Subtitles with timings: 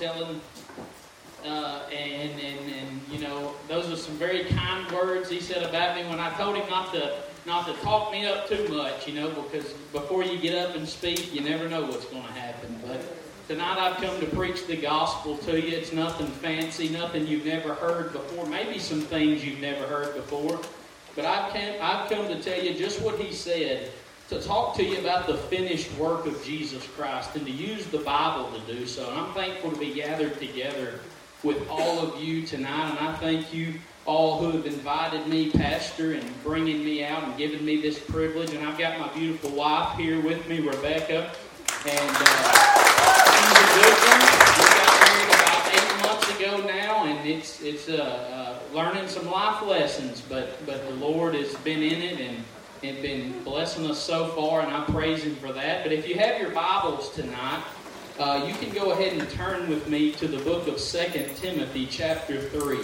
[0.00, 0.40] telling,
[1.44, 5.94] uh, and, and, and, you know, those are some very kind words he said about
[5.94, 9.14] me when I told him not to, not to talk me up too much, you
[9.14, 12.80] know, because before you get up and speak, you never know what's going to happen.
[12.86, 13.00] But
[13.46, 15.76] tonight I've come to preach the gospel to you.
[15.76, 20.58] It's nothing fancy, nothing you've never heard before, maybe some things you've never heard before.
[21.14, 23.90] But I've come, I've come to tell you just what he said
[24.30, 27.98] to talk to you about the finished work of Jesus Christ and to use the
[27.98, 29.10] Bible to do so.
[29.10, 31.00] And I'm thankful to be gathered together
[31.42, 32.90] with all of you tonight.
[32.90, 33.74] And I thank you
[34.06, 38.54] all who have invited me, Pastor, and bringing me out and giving me this privilege.
[38.54, 41.32] And I've got my beautiful wife here with me, Rebecca.
[41.88, 42.52] And uh,
[43.34, 44.20] she's a good one.
[44.54, 49.28] We got married about eight months ago now, and it's it's uh, uh, learning some
[49.28, 50.20] life lessons.
[50.20, 52.44] But but the Lord has been in it and
[52.82, 55.82] and been blessing us so far, and I praise Him for that.
[55.82, 57.62] But if you have your Bibles tonight,
[58.18, 61.86] uh, you can go ahead and turn with me to the book of Second Timothy,
[61.86, 62.78] chapter 3.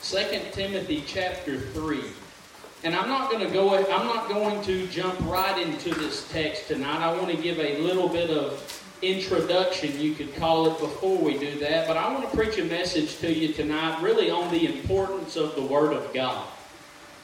[0.00, 2.00] Second Timothy chapter 3.
[2.84, 6.68] And I'm not going to go I'm not going to jump right into this text
[6.68, 7.00] tonight.
[7.00, 8.64] I want to give a little bit of
[9.02, 11.86] introduction, you could call it, before we do that.
[11.86, 15.54] But I want to preach a message to you tonight really on the importance of
[15.54, 16.46] the Word of God.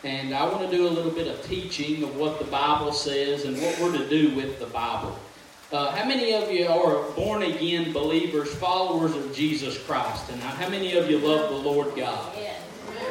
[0.03, 3.45] And I want to do a little bit of teaching of what the Bible says
[3.45, 5.19] and what we're to do with the Bible.
[5.73, 10.55] Uh, how many of you are born again believers, followers of Jesus Christ tonight?
[10.55, 12.37] How many of you love the Lord God?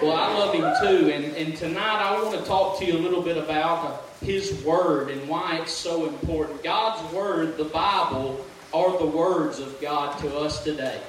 [0.04, 1.12] Well, I love him too.
[1.12, 5.10] And, and tonight I want to talk to you a little bit about his word
[5.10, 6.62] and why it's so important.
[6.62, 11.00] God's word, the Bible, are the words of God to us today.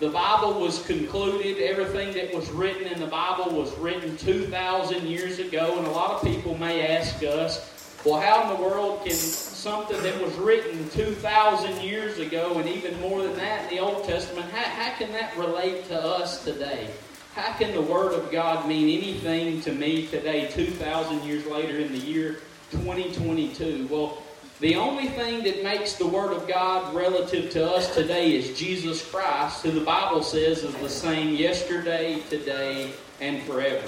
[0.00, 5.38] The Bible was concluded, everything that was written in the Bible was written 2,000 years
[5.38, 5.78] ago.
[5.78, 10.02] And a lot of people may ask us, well, how in the world can something
[10.02, 14.50] that was written 2,000 years ago and even more than that in the Old Testament,
[14.50, 16.90] how, how can that relate to us today?
[17.34, 21.92] How can the Word of God mean anything to me today, 2,000 years later in
[21.92, 22.40] the year
[22.72, 23.86] 2022?
[23.88, 24.20] Well,
[24.58, 29.08] the only thing that makes the Word of God relative to us today is Jesus
[29.08, 33.86] Christ, who the Bible says is the same yesterday, today, and forever.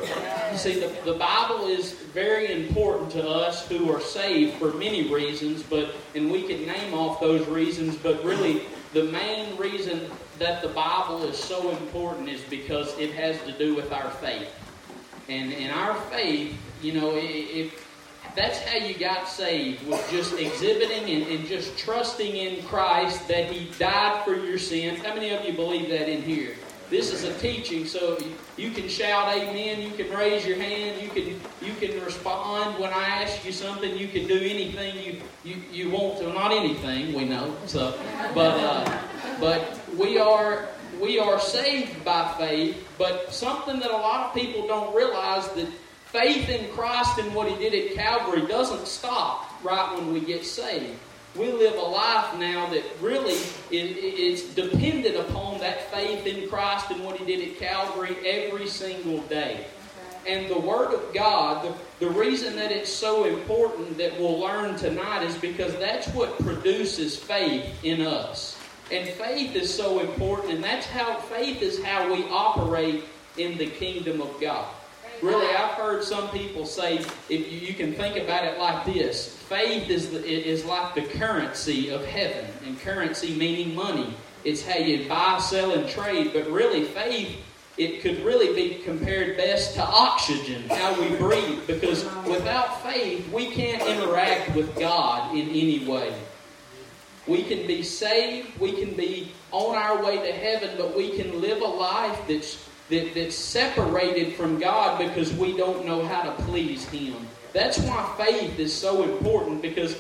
[0.53, 5.12] You see, the, the Bible is very important to us who are saved for many
[5.12, 10.09] reasons, but and we can name off those reasons, but really the main reason
[10.42, 14.53] that the Bible is so important is because it has to do with our faith.
[15.28, 17.88] And in our faith, you know, if
[18.34, 23.53] that's how you got saved, was just exhibiting and, and just trusting in Christ that
[23.53, 24.98] He died for your sins.
[25.04, 26.56] How many of you believe that in here?
[26.91, 28.19] This is a teaching, so
[28.59, 32.92] you can shout amen, you can raise your hand, you can you can respond when
[32.92, 36.30] I ask you something, you can do anything you, you, you want to.
[36.30, 37.56] Not anything, we know.
[37.64, 37.98] So
[38.34, 38.98] but uh,
[39.42, 40.69] but we are
[41.00, 45.66] we are saved by faith, but something that a lot of people don't realize that
[46.06, 50.44] faith in Christ and what He did at Calvary doesn't stop right when we get
[50.44, 50.97] saved.
[51.34, 53.36] We live a life now that really
[53.72, 59.22] is, dependent upon that faith in Christ and what He did at Calvary every single
[59.22, 59.66] day.
[60.24, 64.76] And the Word of God, the, the reason that it's so important that we'll learn
[64.76, 68.62] tonight is because that's what produces faith in us.
[68.92, 73.04] And faith is so important, and that's how faith is how we operate
[73.38, 74.66] in the kingdom of God.
[75.22, 76.98] Really, I've heard some people say,
[77.30, 81.03] if you, you can think about it like this faith is, the, is like the
[81.19, 84.14] currency of heaven, and currency meaning money.
[84.44, 87.38] It's how you buy, sell, and trade, but really, faith
[87.78, 93.47] it could really be compared best to oxygen, how we breathe, because without faith, we
[93.47, 96.12] can't interact with God in any way.
[97.27, 101.41] We can be saved, we can be on our way to heaven, but we can
[101.41, 106.33] live a life that's, that, that's separated from God because we don't know how to
[106.42, 107.15] please Him.
[107.53, 109.97] That's why faith is so important because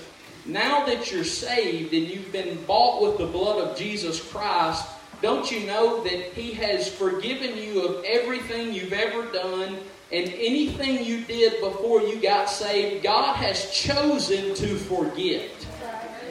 [0.46, 4.84] now that you're saved and you've been bought with the blood of Jesus Christ,
[5.20, 9.78] don't you know that He has forgiven you of everything you've ever done
[10.10, 13.04] and anything you did before you got saved?
[13.04, 15.50] God has chosen to forget.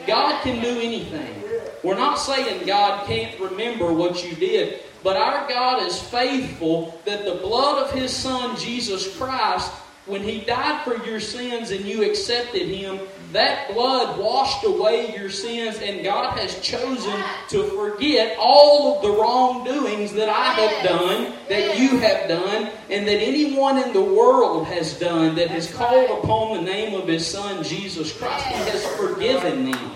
[0.06, 1.42] God can do anything.
[1.82, 7.24] We're not saying God can't remember what you did, but our God is faithful that
[7.24, 9.70] the blood of His Son, Jesus Christ,
[10.06, 13.00] when He died for your sins and you accepted Him,
[13.32, 17.18] that blood washed away your sins, and God has chosen
[17.48, 23.06] to forget all of the wrongdoings that I have done, that you have done, and
[23.08, 27.26] that anyone in the world has done that has called upon the name of His
[27.26, 28.46] Son, Jesus Christ.
[28.46, 29.90] He has forgiven them.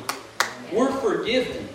[0.72, 1.68] We're forgiven.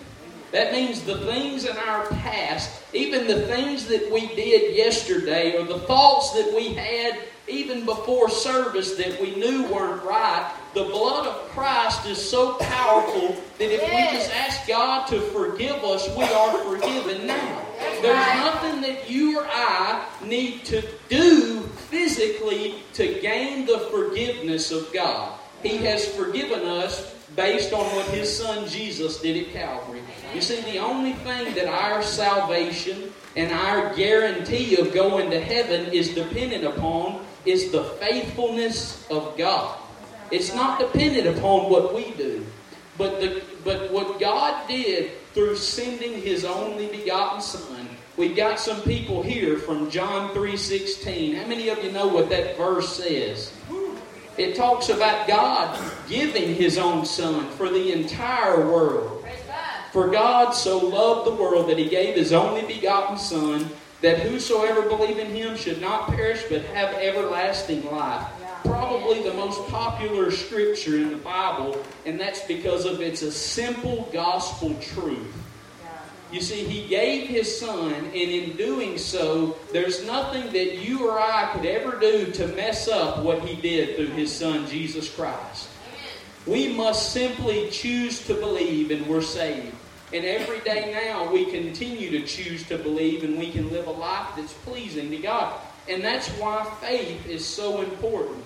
[0.50, 5.64] That means the things in our past, even the things that we did yesterday, or
[5.64, 7.18] the thoughts that we had
[7.48, 13.36] even before service that we knew weren't right, the blood of Christ is so powerful
[13.58, 17.66] that if we just ask God to forgive us, we are forgiven now.
[18.00, 21.60] There's nothing that you or I need to do
[21.90, 25.38] physically to gain the forgiveness of God.
[25.62, 30.02] He has forgiven us based on what His Son Jesus did at Calvary.
[30.34, 35.86] You see, the only thing that our salvation and our guarantee of going to heaven
[35.92, 39.78] is dependent upon is the faithfulness of God.
[40.30, 42.46] It's not dependent upon what we do.
[42.98, 48.80] But, the, but what God did through sending His only begotten Son, we've got some
[48.82, 51.36] people here from John 3.16.
[51.36, 53.52] How many of you know what that verse says?
[54.38, 55.78] It talks about God
[56.08, 59.26] giving His own Son for the entire world.
[59.92, 63.68] For God so loved the world that He gave His only begotten Son,
[64.02, 68.26] that whosoever believe in Him should not perish but have everlasting life.
[68.64, 74.08] Probably the most popular scripture in the Bible, and that's because of it's a simple
[74.12, 75.32] gospel truth.
[76.32, 81.20] You see, He gave His Son, and in doing so, there's nothing that you or
[81.20, 85.68] I could ever do to mess up what He did through His Son, Jesus Christ.
[86.46, 89.74] We must simply choose to believe, and we're saved.
[90.14, 93.92] And every day now, we continue to choose to believe, and we can live a
[93.92, 95.58] life that's pleasing to God.
[95.88, 98.44] And that's why faith is so important.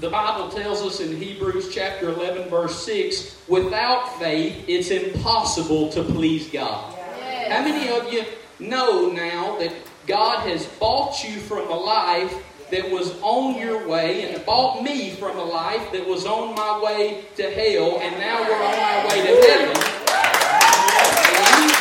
[0.00, 6.02] The Bible tells us in Hebrews chapter 11, verse 6 without faith, it's impossible to
[6.02, 6.94] please God.
[7.18, 7.52] Yes.
[7.52, 8.24] How many of you
[8.58, 9.72] know now that
[10.06, 12.34] God has bought you from a life
[12.70, 16.82] that was on your way and bought me from a life that was on my
[16.82, 19.99] way to hell, and now we're on our way to heaven?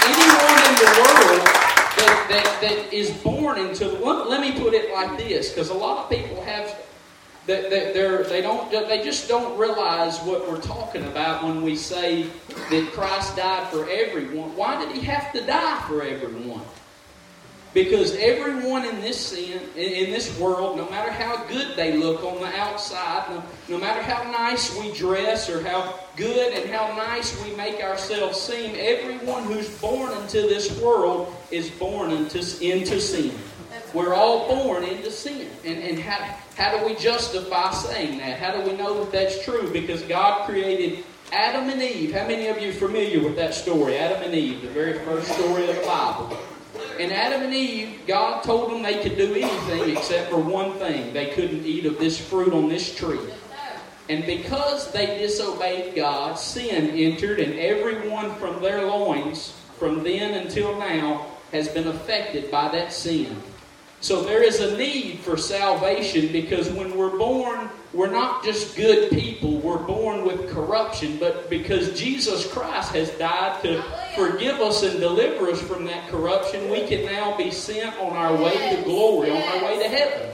[0.07, 1.41] Anyone in the world
[1.97, 5.69] that, that, that is born into, the, let, let me put it like this, because
[5.69, 6.75] a lot of people have
[7.47, 12.27] that they're, they don't they just don't realize what we're talking about when we say
[12.69, 14.55] that Christ died for everyone.
[14.55, 16.61] Why did he have to die for everyone?
[17.73, 22.39] Because everyone in this sin, in this world, no matter how good they look on
[22.41, 27.39] the outside, no, no matter how nice we dress or how good and how nice
[27.43, 33.35] we make ourselves seem, everyone who's born into this world is born into, into sin.
[33.93, 35.47] We're all born into sin.
[35.63, 38.39] And, and how, how do we justify saying that?
[38.39, 39.71] How do we know that that's true?
[39.71, 42.13] Because God created Adam and Eve.
[42.13, 43.97] How many of you are familiar with that story?
[43.97, 46.37] Adam and Eve, the very first story of the Bible.
[46.99, 51.13] And Adam and Eve, God told them they could do anything except for one thing.
[51.13, 53.19] They couldn't eat of this fruit on this tree.
[54.09, 60.77] And because they disobeyed God, sin entered, and everyone from their loins, from then until
[60.77, 63.41] now, has been affected by that sin.
[64.01, 69.09] So there is a need for salvation because when we're born, we're not just good
[69.11, 73.83] people, we're born with corruption, but because Jesus Christ has died to
[74.15, 78.35] forgive us and deliver us from that corruption, we can now be sent on our
[78.41, 80.31] way to glory, on our way to heaven.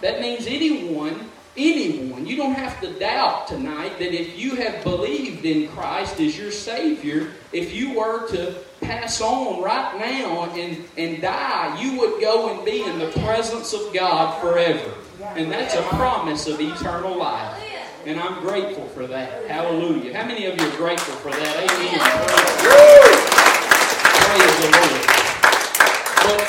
[0.00, 5.44] That means anyone, anyone, you don't have to doubt tonight that if you have believed
[5.44, 11.22] in Christ as your Savior, if you were to pass on right now and, and
[11.22, 14.92] die, you would go and be in the presence of God forever.
[15.36, 17.62] And that's a promise of eternal life.
[18.04, 19.46] And I'm grateful for that.
[19.48, 20.16] Hallelujah.
[20.16, 21.56] How many of you are grateful for that?
[21.56, 22.00] Amen.
[24.26, 25.22] Praise the Lord.
[26.24, 26.40] But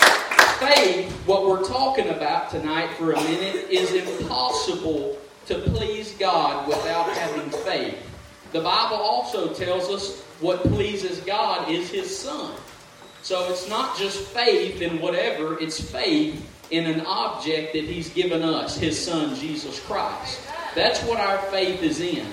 [0.60, 7.10] faith, what we're talking about tonight for a minute, is impossible to please God without
[7.10, 8.13] having faith.
[8.54, 12.54] The Bible also tells us what pleases God is His Son.
[13.24, 18.44] So it's not just faith in whatever, it's faith in an object that He's given
[18.44, 20.40] us, His Son, Jesus Christ.
[20.76, 22.28] That's what our faith is in.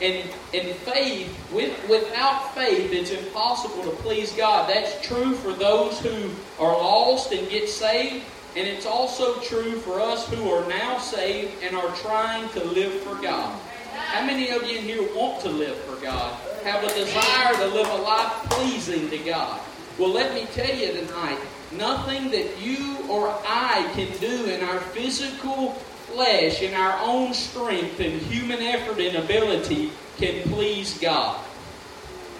[0.00, 4.70] And, and faith, with, without faith, it's impossible to please God.
[4.70, 8.24] That's true for those who are lost and get saved.
[8.56, 12.92] And it's also true for us who are now saved and are trying to live
[13.02, 13.58] for God.
[13.96, 16.34] How many of you in here want to live for God?
[16.64, 19.60] Have a desire to live a life pleasing to God?
[19.98, 21.38] Well, let me tell you tonight,
[21.72, 25.76] nothing that you or I can do in our physical
[26.16, 31.38] flesh in our own strength and human effort and ability can please God.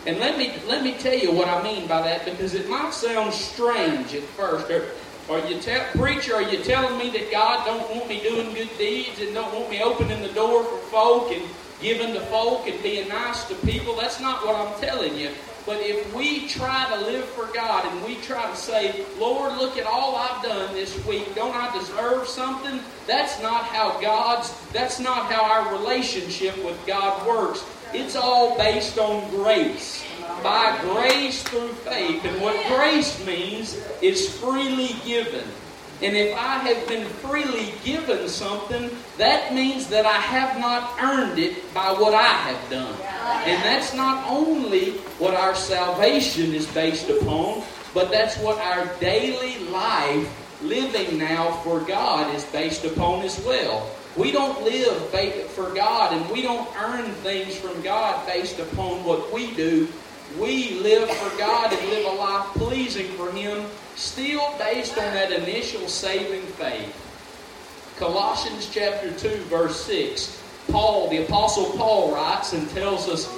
[0.07, 2.95] And let me let me tell you what I mean by that because it might
[2.95, 4.71] sound strange at first.
[5.29, 6.37] Are, you tell, preacher?
[6.37, 9.69] Are you telling me that God don't want me doing good deeds and don't want
[9.69, 11.43] me opening the door for folk and
[11.83, 13.97] giving to folk and being nice to people?
[13.97, 15.31] That's not what I'm telling you.
[15.67, 19.77] But if we try to live for God and we try to say, Lord, look
[19.77, 22.79] at all I've done this week, don't I deserve something?
[23.09, 27.65] That's not how God's, that's not how our relationship with God works.
[27.93, 30.07] It's all based on grace.
[30.43, 32.25] By grace through faith.
[32.25, 35.45] And what grace means is freely given.
[36.03, 41.39] And if I have been freely given something, that means that I have not earned
[41.39, 42.95] it by what I have done.
[43.47, 47.63] And that's not only what our salvation is based upon,
[47.95, 50.29] but that's what our daily life
[50.63, 53.91] living now for God is based upon as well.
[54.17, 55.11] We don't live
[55.51, 59.89] for God and we don't earn things from God based upon what we do.
[60.39, 63.65] We live for God and live a life pleasing for Him
[63.95, 66.95] still based on that initial saving faith.
[67.97, 70.43] Colossians chapter 2, verse 6.
[70.71, 73.33] Paul, the Apostle Paul, writes and tells us,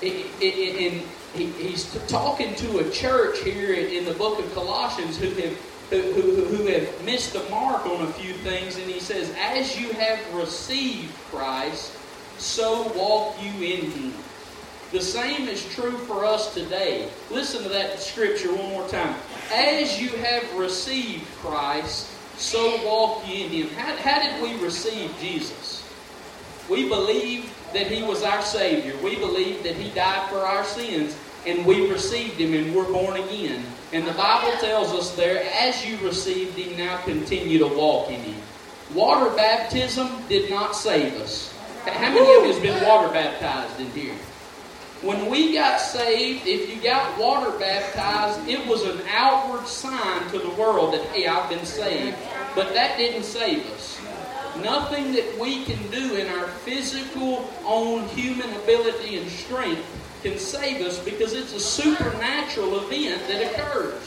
[0.00, 5.56] he's talking to a church here in the book of Colossians who have
[5.90, 9.78] who, who, who have missed the mark on a few things, and he says, As
[9.78, 11.92] you have received Christ,
[12.38, 14.14] so walk you in him.
[14.94, 17.08] The same is true for us today.
[17.28, 19.16] Listen to that scripture one more time.
[19.52, 22.06] As you have received Christ,
[22.38, 23.68] so walk ye in Him.
[23.70, 25.82] How, how did we receive Jesus?
[26.70, 28.96] We believed that He was our Savior.
[29.02, 33.16] We believed that He died for our sins, and we received Him and we're born
[33.16, 33.64] again.
[33.92, 38.20] And the Bible tells us there, as you received Him, now continue to walk in
[38.20, 38.40] Him.
[38.94, 41.52] Water baptism did not save us.
[41.84, 44.14] How many of you has been water baptized in here?
[45.04, 50.38] When we got saved, if you got water baptized, it was an outward sign to
[50.38, 52.16] the world that, hey, I've been saved.
[52.54, 54.00] But that didn't save us.
[54.62, 59.84] Nothing that we can do in our physical, own human ability and strength
[60.22, 64.00] can save us because it's a supernatural event that occurs.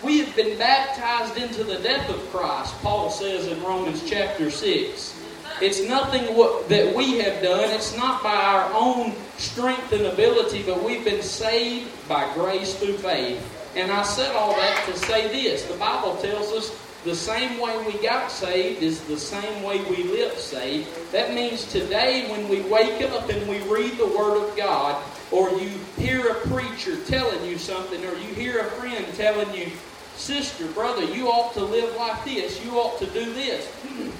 [0.00, 5.19] We have been baptized into the death of Christ, Paul says in Romans chapter 6.
[5.60, 6.24] It's nothing
[6.68, 7.68] that we have done.
[7.70, 12.96] It's not by our own strength and ability, but we've been saved by grace through
[12.96, 13.46] faith.
[13.76, 15.64] And I said all that to say this.
[15.64, 16.74] The Bible tells us
[17.04, 20.88] the same way we got saved is the same way we live saved.
[21.12, 25.50] That means today when we wake up and we read the Word of God, or
[25.50, 29.70] you hear a preacher telling you something, or you hear a friend telling you,
[30.16, 34.10] sister, brother, you ought to live like this, you ought to do this hmm.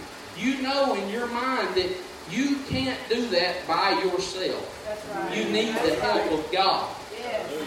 [0.41, 1.91] You know in your mind that
[2.31, 5.15] you can't do that by yourself.
[5.15, 5.37] Right.
[5.37, 6.97] You need the help of God.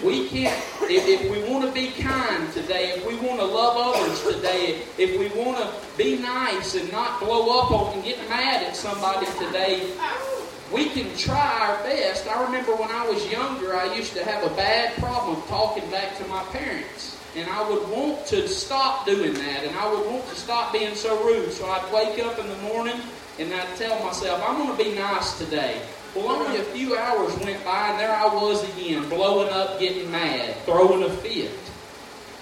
[0.03, 3.95] We can't, if, if, we want to be kind today, if we want to love
[3.95, 8.17] others today, if we want to be nice and not blow up on and get
[8.27, 9.93] mad at somebody today,
[10.73, 12.27] we can try our best.
[12.27, 16.17] I remember when I was younger, I used to have a bad problem talking back
[16.17, 17.17] to my parents.
[17.35, 20.93] And I would want to stop doing that, and I would want to stop being
[20.93, 21.51] so rude.
[21.51, 22.99] So I'd wake up in the morning
[23.39, 25.81] and I'd tell myself, I'm going to be nice today.
[26.15, 30.11] Well, only a few hours went by, and there I was again, blowing up, getting
[30.11, 31.49] mad, throwing a fit.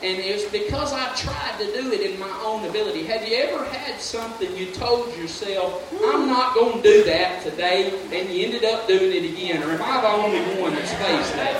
[0.04, 3.06] And it's because I tried to do it in my own ability.
[3.06, 7.94] Have you ever had something you told yourself, I'm not going to do that today,
[8.12, 9.64] and you ended up doing it again?
[9.64, 11.56] Or am I the only one that's faced that?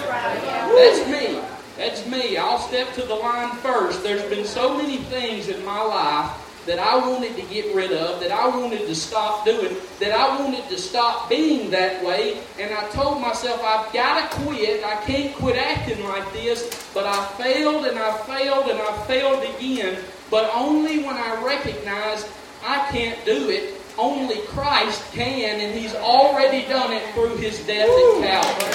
[0.76, 1.40] That's me.
[1.82, 2.38] That's me.
[2.38, 4.04] I'll step to the line first.
[4.04, 8.20] There's been so many things in my life that I wanted to get rid of,
[8.20, 12.40] that I wanted to stop doing, that I wanted to stop being that way.
[12.60, 14.84] And I told myself, I've got to quit.
[14.84, 16.88] I can't quit acting like this.
[16.94, 20.04] But I failed and I failed and I failed again.
[20.30, 22.28] But only when I recognized
[22.64, 23.81] I can't do it.
[24.02, 28.72] Only Christ can, and He's already done it through His death at Calvary.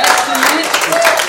[0.00, 1.20] That's the answer.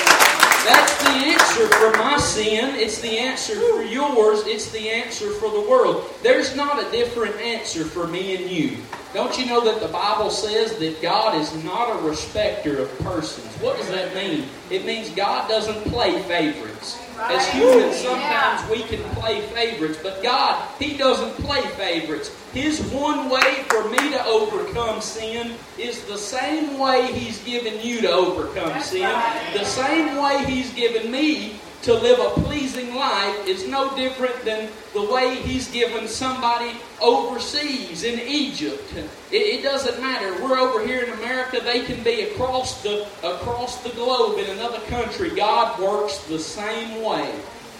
[0.63, 2.75] That's the answer for my sin.
[2.75, 4.43] It's the answer for yours.
[4.45, 6.09] It's the answer for the world.
[6.23, 8.77] There's not a different answer for me and you.
[9.13, 13.53] Don't you know that the Bible says that God is not a respecter of persons?
[13.55, 14.45] What does that mean?
[14.69, 16.97] It means God doesn't play favorites.
[17.29, 22.35] As humans, sometimes we can play favorites, but God, He doesn't play favorites.
[22.53, 28.01] His one way for me to overcome sin is the same way He's given you
[28.01, 29.09] to overcome sin,
[29.53, 34.69] the same way He's given me to live a pleasing life is no different than
[34.93, 38.93] the way He's given somebody overseas in Egypt.
[39.31, 40.31] It, it, doesn't matter.
[40.43, 41.59] We're over here in America.
[41.63, 45.31] They can be across the across the globe in another country.
[45.31, 47.33] God works the same way.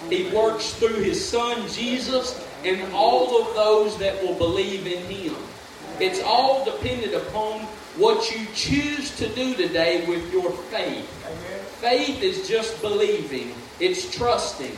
[0.09, 5.35] He works through His Son Jesus and all of those that will believe in Him.
[5.99, 7.61] It's all dependent upon
[7.97, 11.07] what you choose to do today with your faith.
[11.79, 13.53] Faith is just believing.
[13.81, 14.77] It's trusting.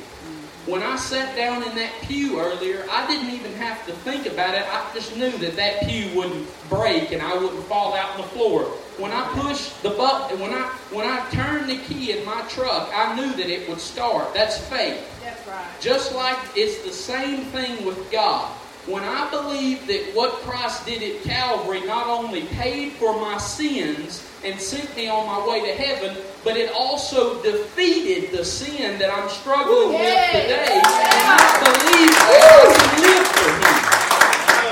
[0.65, 4.55] When I sat down in that pew earlier, I didn't even have to think about
[4.55, 4.63] it.
[4.65, 8.27] I just knew that that pew wouldn't break and I wouldn't fall out on the
[8.27, 8.63] floor.
[8.97, 12.89] When I pushed the button, when I when I turned the key in my truck,
[12.95, 14.33] I knew that it would start.
[14.33, 15.05] That's faith.
[15.21, 15.67] That's right.
[15.81, 18.49] Just like it's the same thing with God.
[18.85, 24.25] When I believe that what Christ did at Calvary not only paid for my sins,
[24.43, 29.09] and sent me on my way to heaven, but it also defeated the sin that
[29.09, 30.67] I'm struggling with today.
[30.69, 33.93] And I believe I can live for Him.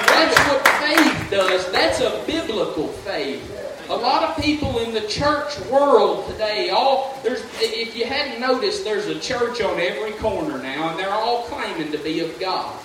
[0.08, 1.72] That's what faith does.
[1.72, 3.58] That's a biblical faith.
[3.90, 8.84] A lot of people in the church world today, all there's if you hadn't noticed,
[8.84, 12.78] there's a church on every corner now, and they're all claiming to be of God.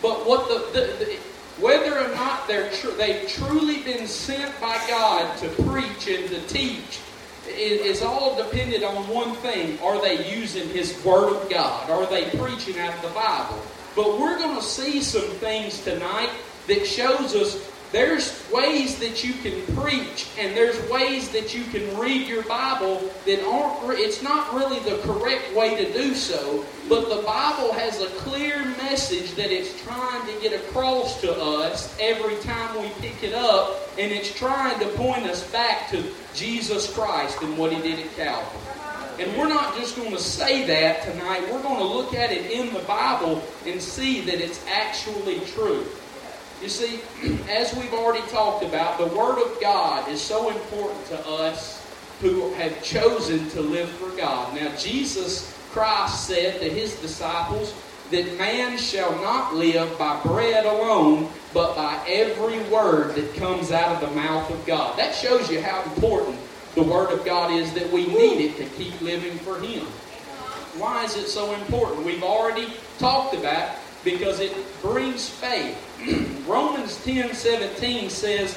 [0.00, 1.18] But what the, the, the
[1.60, 6.40] whether or not they're tr- they've truly been sent by God to preach and to
[6.46, 7.00] teach
[7.46, 9.78] is all dependent on one thing.
[9.80, 11.90] Are they using His Word of God?
[11.90, 13.60] Are they preaching out of the Bible?
[13.94, 16.30] But we're going to see some things tonight
[16.66, 21.98] that shows us there's ways that you can preach and there's ways that you can
[21.98, 27.10] read your Bible that aren't, it's not really the correct way to do so, but
[27.10, 32.36] the Bible has a clear message that it's trying to get across to us every
[32.36, 36.02] time we pick it up, and it's trying to point us back to
[36.34, 38.60] Jesus Christ and what He did at Calvary.
[39.18, 42.50] And we're not just going to say that tonight, we're going to look at it
[42.50, 45.86] in the Bible and see that it's actually true.
[46.62, 47.00] You see,
[47.50, 51.84] as we've already talked about, the Word of God is so important to us
[52.20, 54.54] who have chosen to live for God.
[54.54, 57.74] Now, Jesus Christ said to his disciples
[58.12, 64.00] that man shall not live by bread alone, but by every word that comes out
[64.00, 64.96] of the mouth of God.
[64.96, 66.38] That shows you how important
[66.76, 69.84] the Word of God is that we need it to keep living for Him.
[70.78, 72.06] Why is it so important?
[72.06, 75.76] We've already talked about because it brings faith.
[76.46, 78.54] Romans 10 17 says,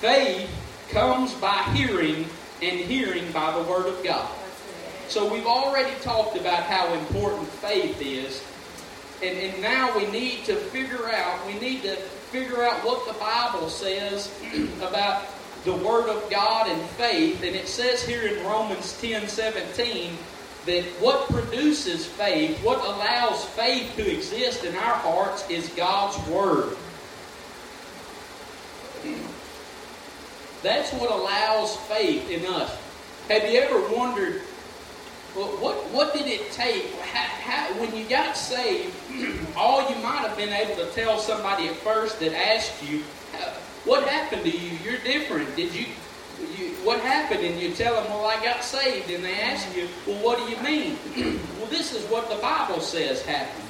[0.00, 0.50] faith
[0.90, 2.26] comes by hearing,
[2.62, 4.30] and hearing by the Word of God.
[5.08, 8.42] So we've already talked about how important faith is.
[9.22, 13.18] And, and now we need to figure out, we need to figure out what the
[13.18, 14.32] Bible says
[14.82, 15.26] about
[15.64, 17.42] the Word of God and faith.
[17.42, 20.16] And it says here in Romans 10 17
[20.66, 26.76] that what produces faith, what allows faith to exist in our hearts is God's Word.
[30.62, 32.76] That's what allows faith in us.
[33.28, 34.42] Have you ever wondered
[35.36, 36.90] well, what what did it take?
[37.00, 38.94] How, how, when you got saved,
[39.56, 43.02] all you might have been able to tell somebody at first that asked you,
[43.84, 44.78] "What happened to you?
[44.82, 45.54] You're different.
[45.54, 45.86] Did you
[46.58, 47.44] you, what happened?
[47.44, 49.10] And you tell them, well, I got saved.
[49.10, 50.98] And they ask you, well, what do you mean?
[51.58, 53.68] well, this is what the Bible says happened.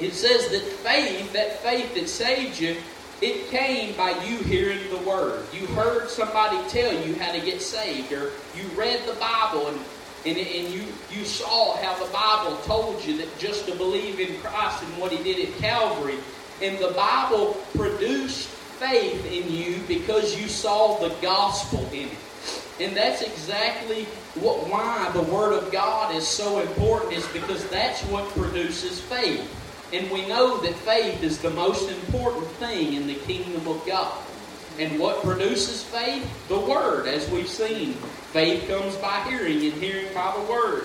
[0.00, 2.76] It says that faith, that faith that saved you,
[3.20, 5.44] it came by you hearing the Word.
[5.52, 9.78] You heard somebody tell you how to get saved, or you read the Bible and
[10.26, 14.38] and, and you, you saw how the Bible told you that just to believe in
[14.40, 16.18] Christ and what He did at Calvary.
[16.60, 22.18] And the Bible produced faith in you because you saw the gospel in it.
[22.80, 24.04] And that's exactly
[24.36, 29.46] what, why the Word of God is so important, is because that's what produces faith.
[29.92, 34.16] And we know that faith is the most important thing in the kingdom of God.
[34.78, 36.26] And what produces faith?
[36.48, 37.92] The Word, as we've seen.
[38.32, 40.84] Faith comes by hearing, and hearing by the Word.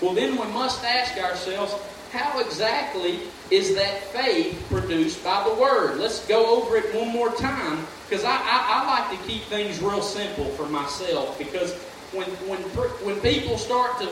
[0.00, 1.74] Well, then we must ask ourselves,
[2.12, 5.98] how exactly is that faith produced by the Word?
[5.98, 9.80] Let's go over it one more time because I, I, I, like to keep things
[9.80, 11.74] real simple for myself because
[12.12, 14.08] when, when, when people start to,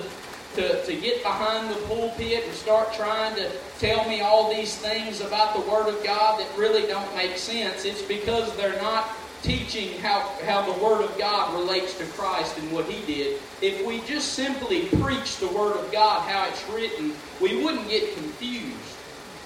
[0.57, 5.21] to, to get behind the pulpit and start trying to tell me all these things
[5.21, 9.11] about the Word of God that really don't make sense, it's because they're not
[9.43, 13.41] teaching how, how the Word of God relates to Christ and what He did.
[13.63, 18.15] If we just simply preach the Word of God how it's written, we wouldn't get
[18.15, 18.90] confused.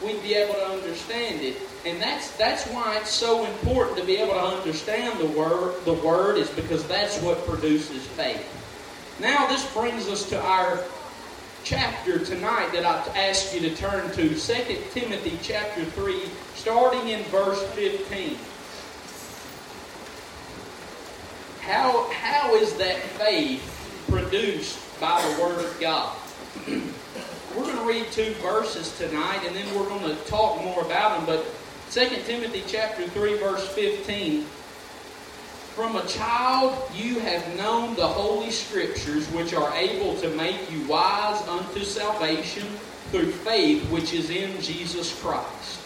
[0.04, 1.56] We'd be able to understand it.
[1.86, 5.94] And that's that's why it's so important to be able to understand the word the
[5.94, 8.46] word is because that's what produces faith.
[9.20, 10.82] Now this brings us to our
[11.64, 16.20] chapter tonight that I ask you to turn to, 2 Timothy chapter 3,
[16.54, 18.36] starting in verse 15.
[21.62, 26.14] How, how is that faith produced by the Word of God?
[27.56, 31.16] we're going to read two verses tonight, and then we're going to talk more about
[31.16, 31.26] them.
[31.26, 31.46] But
[31.90, 34.44] 2 Timothy chapter 3, verse 15.
[35.74, 40.86] From a child you have known the holy scriptures, which are able to make you
[40.86, 42.66] wise unto salvation
[43.10, 45.80] through faith which is in Jesus Christ.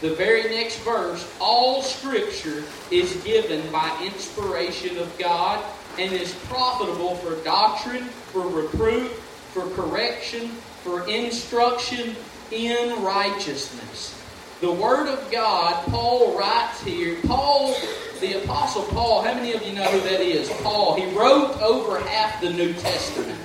[0.00, 5.62] The very next verse, all scripture is given by inspiration of God
[5.98, 9.12] and is profitable for doctrine, for reproof,
[9.52, 12.16] for correction, for instruction
[12.50, 14.16] in righteousness.
[14.60, 17.16] The Word of God, Paul writes here.
[17.26, 17.74] Paul,
[18.20, 20.50] the Apostle Paul, how many of you know who that is?
[20.62, 20.96] Paul.
[20.96, 23.38] He wrote over half the New Testament.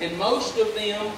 [0.00, 1.12] And most of them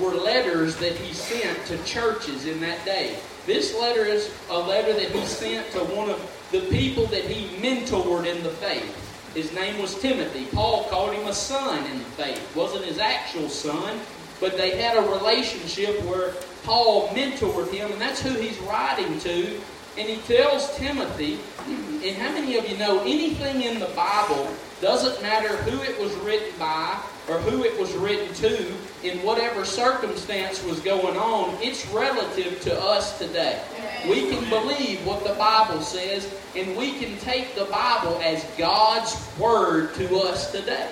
[0.00, 3.18] were letters that he sent to churches in that day.
[3.46, 6.20] This letter is a letter that he sent to one of
[6.52, 9.32] the people that he mentored in the faith.
[9.34, 10.46] His name was Timothy.
[10.46, 12.54] Paul called him a son in the faith.
[12.54, 13.98] Wasn't his actual son,
[14.40, 16.32] but they had a relationship where
[16.64, 19.60] Paul mentored him, and that's who he's writing to.
[19.98, 24.48] And he tells Timothy, and how many of you know anything in the Bible
[24.80, 26.98] doesn't matter who it was written by
[27.28, 32.80] or who it was written to, in whatever circumstance was going on, it's relative to
[32.80, 33.60] us today.
[34.08, 39.16] We can believe what the Bible says, and we can take the Bible as God's
[39.38, 40.90] Word to us today.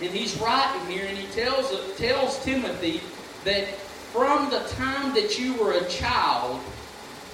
[0.00, 3.00] And he's writing here, and he tells, tells Timothy
[3.44, 3.66] that
[4.12, 6.60] from the time that you were a child,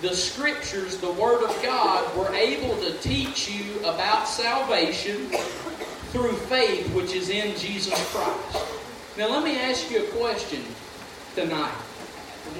[0.00, 5.26] the Scriptures, the Word of God, were able to teach you about salvation
[6.10, 8.66] through faith which is in Jesus Christ.
[9.16, 10.64] Now, let me ask you a question
[11.34, 11.74] tonight.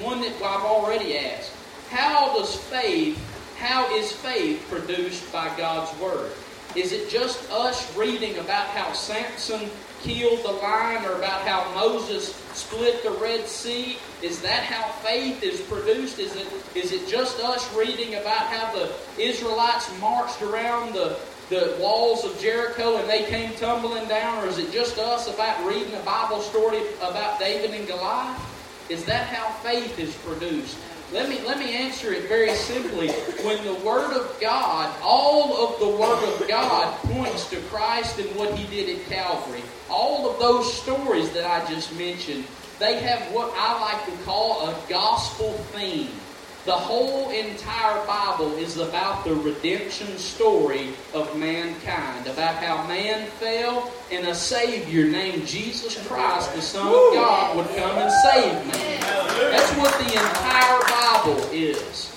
[0.02, 1.52] One that I've already asked.
[1.90, 3.18] How does faith,
[3.58, 6.32] how is faith produced by God's Word?
[6.76, 9.70] Is it just us reading about how Samson
[10.04, 13.96] killed the lion or about how Moses split the Red Sea?
[14.22, 16.18] Is that how faith is produced?
[16.18, 21.76] Is it, is it just us reading about how the Israelites marched around the, the
[21.80, 24.44] walls of Jericho and they came tumbling down?
[24.44, 28.40] Or is it just us about reading a Bible story about David and Goliath?
[28.90, 30.76] Is that how faith is produced?
[31.14, 33.12] Let me, let me answer it very simply.
[33.46, 38.28] When the Word of God, all of the Word of God points to Christ and
[38.34, 39.62] what He did at Calvary.
[39.88, 42.44] All of those stories that I just mentioned,
[42.80, 46.10] they have what I like to call a gospel theme.
[46.64, 53.92] The whole entire Bible is about the redemption story of mankind, about how man fell
[54.10, 59.00] and a Savior named Jesus Christ, the Son of God, would come and save man.
[59.50, 62.16] That's what the entire Bible is.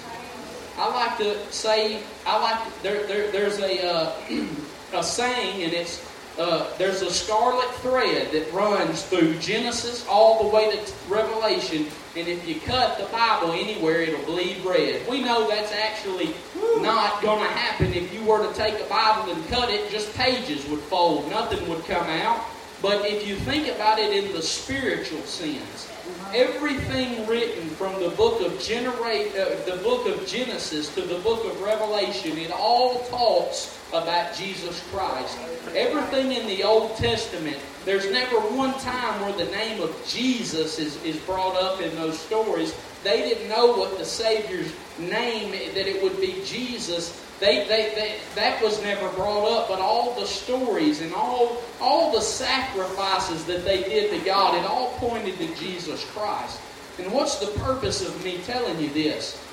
[0.78, 4.14] I like to say, I like there, there there's a uh,
[4.94, 6.00] a saying, and it's
[6.38, 12.28] uh, there's a scarlet thread that runs through Genesis all the way to Revelation, and
[12.28, 15.08] if you cut the Bible anywhere, it'll bleed red.
[15.10, 16.34] We know that's actually
[16.78, 17.94] not going to happen.
[17.94, 21.68] If you were to take a Bible and cut it, just pages would fold, nothing
[21.70, 22.44] would come out.
[22.82, 25.92] But if you think about it in the spiritual sense,
[26.34, 31.46] everything written from the book of Genera- uh, the book of Genesis to the book
[31.46, 35.38] of Revelation, it all talks about Jesus Christ.
[35.76, 41.02] Everything in the Old Testament, there's never one time where the name of Jesus is,
[41.04, 42.76] is brought up in those stories.
[43.04, 47.24] They didn't know what the Savior's name, that it would be Jesus.
[47.40, 52.12] They, they, they, that was never brought up, but all the stories and all, all
[52.12, 56.60] the sacrifices that they did to God, it all pointed to Jesus Christ.
[56.98, 59.44] And what's the purpose of me telling you this?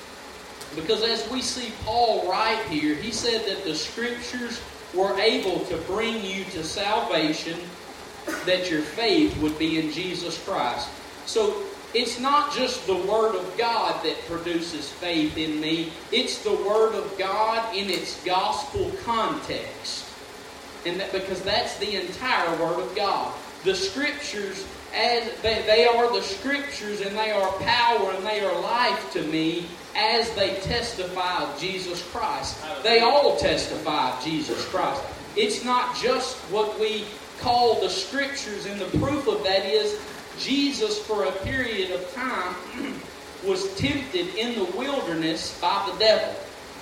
[0.75, 4.59] Because as we see Paul right here, he said that the scriptures
[4.95, 7.59] were able to bring you to salvation,
[8.45, 10.89] that your faith would be in Jesus Christ.
[11.27, 11.63] So
[11.95, 16.93] it's not just the Word of God that produces faith in me, it's the Word
[16.93, 20.05] of God in its gospel context.
[20.85, 23.33] And that, because that's the entire Word of God.
[23.63, 28.59] The Scriptures, as they, they are the Scriptures, and they are power and they are
[28.59, 32.57] life to me as they testify of Jesus Christ.
[32.83, 35.01] They all testify of Jesus Christ.
[35.37, 37.05] It's not just what we
[37.39, 39.97] call the Scriptures, and the proof of that is
[40.39, 42.55] Jesus, for a period of time,
[43.45, 46.35] was tempted in the wilderness by the devil.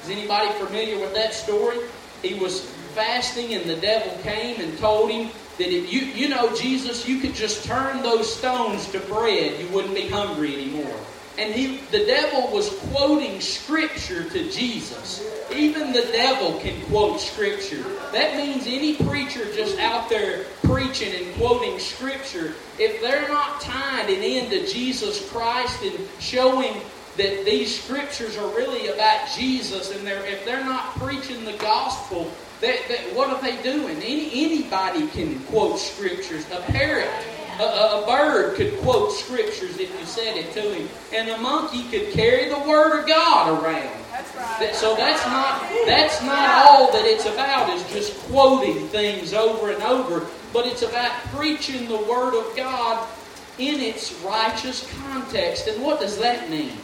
[0.03, 1.77] Is anybody familiar with that story?
[2.21, 2.61] He was
[2.95, 7.19] fasting, and the devil came and told him that if you, you know, Jesus, you
[7.19, 10.99] could just turn those stones to bread, you wouldn't be hungry anymore.
[11.37, 15.32] And he, the devil was quoting Scripture to Jesus.
[15.51, 17.83] Even the devil can quote Scripture.
[18.11, 24.09] That means any preacher just out there preaching and quoting Scripture, if they're not tied
[24.09, 26.73] and into Jesus Christ and showing
[27.17, 32.31] that these Scriptures are really about Jesus, and they're, if they're not preaching the gospel,
[32.61, 33.97] they, they, what are they doing?
[33.97, 36.45] Any, anybody can quote Scriptures.
[36.51, 37.09] A parrot
[37.59, 41.83] a, a, bird could quote scriptures if you said it to him, and a monkey
[41.89, 44.02] could carry the word of God around.
[44.13, 44.75] Right.
[44.75, 49.81] So that's not that's not all that it's about is just quoting things over and
[49.81, 53.07] over, but it's about preaching the word of God
[53.57, 55.67] in its righteous context.
[55.67, 56.77] And what does that mean?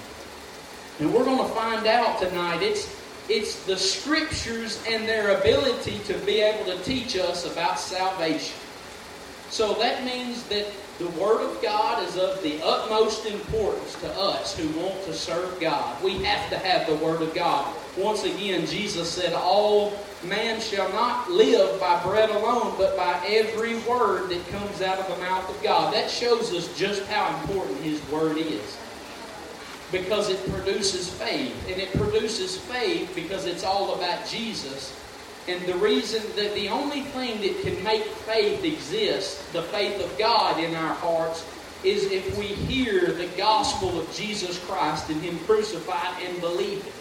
[1.00, 2.64] And we're going to find out tonight.
[2.64, 2.98] It's
[3.30, 8.56] it's the scriptures and their ability to be able to teach us about salvation.
[9.52, 10.66] So that means that
[11.00, 15.58] the Word of God is of the utmost importance to us who want to serve
[15.62, 16.04] God.
[16.04, 17.74] We have to have the Word of God.
[17.98, 23.80] Once again, Jesus said, All man shall not live by bread alone, but by every
[23.84, 25.94] word that comes out of the mouth of God.
[25.94, 28.78] That shows us just how important His Word is.
[29.94, 31.56] Because it produces faith.
[31.70, 35.00] And it produces faith because it's all about Jesus
[35.48, 40.16] and the reason that the only thing that can make faith exist, the faith of
[40.18, 41.46] God in our hearts,
[41.84, 46.94] is if we hear the gospel of Jesus Christ and Him crucified and believe it.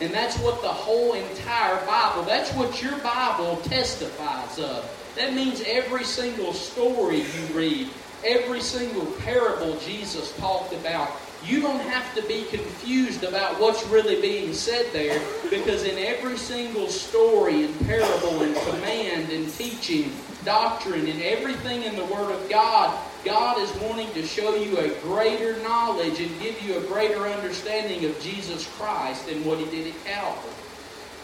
[0.00, 4.88] And that's what the whole entire Bible, that's what your Bible testifies of.
[5.16, 7.88] That means every single story you read,
[8.24, 11.10] every single parable Jesus talked about,
[11.44, 16.36] you don't have to be confused about what's really being said there because in every
[16.36, 20.12] single story and parable and command and teaching,
[20.44, 24.88] doctrine, and everything in the Word of God, God is wanting to show you a
[25.00, 29.94] greater knowledge and give you a greater understanding of Jesus Christ and what He did
[29.94, 30.52] at Calvary.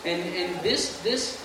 [0.04, 1.42] And and this this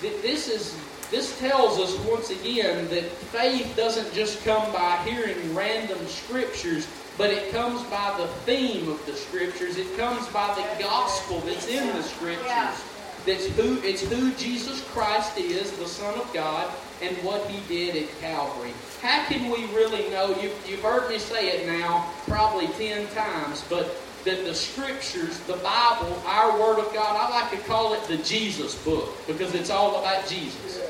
[0.00, 0.74] this is
[1.10, 6.86] this tells us once again that faith doesn't just come by hearing random scriptures
[7.20, 9.76] but it comes by the theme of the scriptures.
[9.76, 12.82] It comes by the gospel that's in the scriptures.
[13.26, 18.02] That's who it's who Jesus Christ is, the Son of God, and what He did
[18.02, 18.72] at Calvary.
[19.02, 20.28] How can we really know?
[20.40, 23.94] You've, you've heard me say it now probably ten times, but
[24.24, 28.16] that the scriptures, the Bible, our Word of God, I like to call it the
[28.18, 30.80] Jesus book because it's all about Jesus.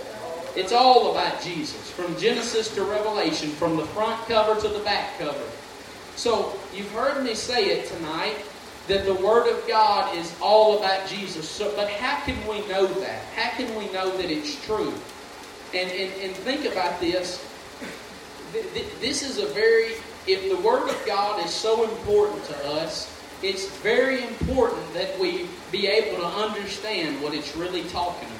[0.57, 5.19] It's all about Jesus, from Genesis to Revelation, from the front cover to the back
[5.19, 5.45] cover.
[6.17, 8.37] So you've heard me say it tonight
[8.89, 11.49] that the Word of God is all about Jesus.
[11.49, 13.23] So, but how can we know that?
[13.37, 14.93] How can we know that it's true?
[15.73, 17.47] And, and, and think about this.
[19.01, 19.93] This is a very,
[20.27, 25.47] if the Word of God is so important to us, it's very important that we
[25.71, 28.29] be able to understand what it's really talking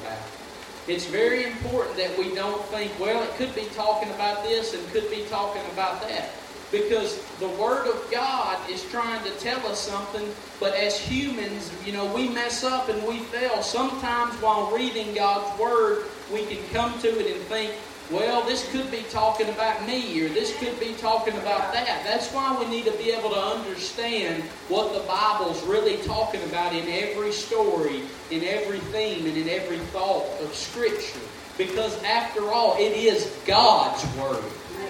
[0.87, 4.87] It's very important that we don't think, well, it could be talking about this and
[4.91, 6.31] could be talking about that
[6.71, 11.91] because the Word of God is trying to tell us something, but as humans, you
[11.91, 13.61] know, we mess up and we fail.
[13.61, 17.73] Sometimes while reading God's Word, we can come to it and think,
[18.11, 22.03] well, this could be talking about me, or this could be talking about that.
[22.03, 26.73] That's why we need to be able to understand what the Bible's really talking about
[26.73, 31.19] in every story, in every theme, and in every thought of Scripture.
[31.57, 34.43] Because after all, it is God's Word.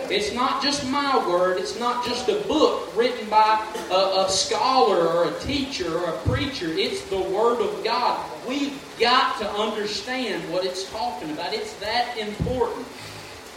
[0.10, 1.58] It's not just my word.
[1.58, 6.18] It's not just a book written by a, a, scholar or a teacher or a
[6.20, 6.68] preacher.
[6.68, 8.20] It's the Word of God.
[8.48, 11.54] We've got to understand what it's talking about.
[11.54, 12.86] It's that important.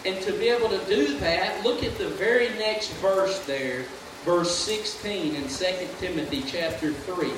[0.05, 3.85] And to be able to do that, look at the very next verse there,
[4.25, 5.49] verse 16 in 2
[5.99, 7.31] Timothy chapter 3.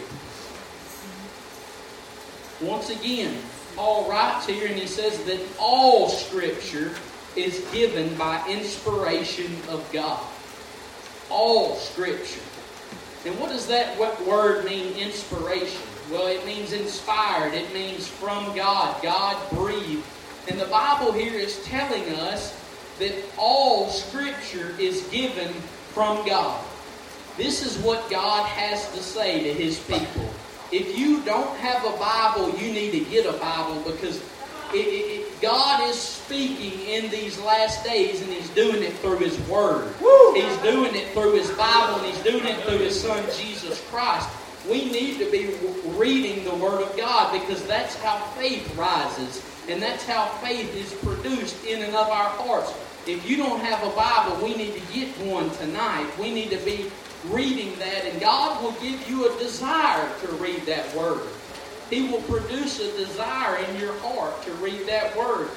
[2.60, 3.38] Once again,
[3.76, 6.92] Paul writes here and he says that all Scripture
[7.36, 10.24] is given by inspiration of God.
[11.30, 12.40] All Scripture.
[13.26, 15.82] And what does that word mean, inspiration?
[16.10, 17.52] Well, it means inspired.
[17.52, 19.02] It means from God.
[19.02, 20.04] God breathed.
[20.48, 22.56] And the Bible here is telling us
[22.98, 25.52] that all Scripture is given
[25.92, 26.64] from God.
[27.36, 30.30] This is what God has to say to His people.
[30.72, 34.22] If you don't have a Bible, you need to get a Bible because
[34.72, 39.38] it, it, God is speaking in these last days, and He's doing it through His
[39.48, 39.92] Word.
[40.00, 40.34] Woo!
[40.34, 44.28] He's doing it through His Bible, and He's doing it through His Son, Jesus Christ.
[44.68, 45.54] We need to be
[45.96, 49.44] reading the Word of God because that's how faith rises.
[49.68, 52.72] And that's how faith is produced in and of our hearts.
[53.06, 56.10] If you don't have a Bible, we need to get one tonight.
[56.18, 56.90] We need to be
[57.28, 61.22] reading that, and God will give you a desire to read that Word.
[61.90, 65.48] He will produce a desire in your heart to read that Word.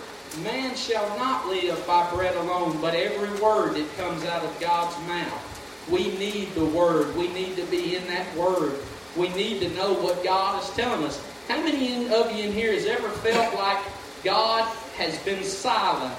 [0.44, 4.96] Man shall not live by bread alone, but every word that comes out of God's
[5.08, 5.88] mouth.
[5.90, 7.16] We need the Word.
[7.16, 8.74] We need to be in that Word.
[9.18, 11.24] We need to know what God is telling us.
[11.48, 13.84] How many of you in here has ever felt like
[14.24, 14.64] God
[14.98, 16.16] has been silent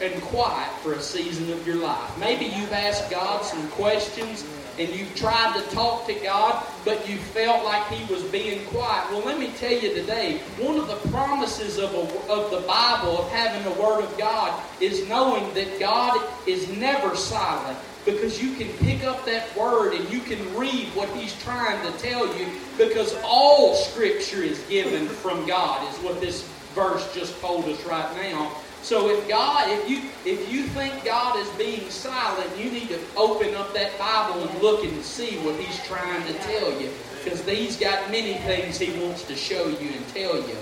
[0.00, 2.18] and quiet for a season of your life?
[2.18, 4.44] Maybe you've asked God some questions
[4.78, 9.10] and you've tried to talk to God, but you felt like He was being quiet.
[9.10, 13.18] Well, let me tell you today, one of the promises of, a, of the Bible,
[13.18, 17.78] of having the Word of God, is knowing that God is never silent.
[18.04, 21.98] Because you can pick up that word and you can read what he's trying to
[21.98, 27.64] tell you because all scripture is given from God, is what this verse just told
[27.66, 28.52] us right now.
[28.82, 33.00] So if God, if you if you think God is being silent, you need to
[33.16, 36.90] open up that Bible and look and see what He's trying to tell you.
[37.22, 40.56] Because He's got many things He wants to show you and tell you.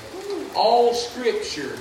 [0.55, 1.79] All Scripture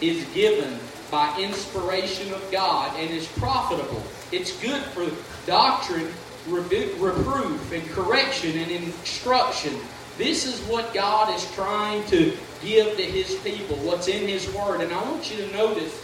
[0.00, 0.78] is given
[1.10, 4.02] by inspiration of God and is profitable.
[4.32, 5.10] It's good for
[5.46, 6.08] doctrine,
[6.46, 9.74] reproof, and correction and instruction.
[10.20, 14.82] This is what God is trying to give to His people, what's in His Word.
[14.82, 15.98] And I want you to notice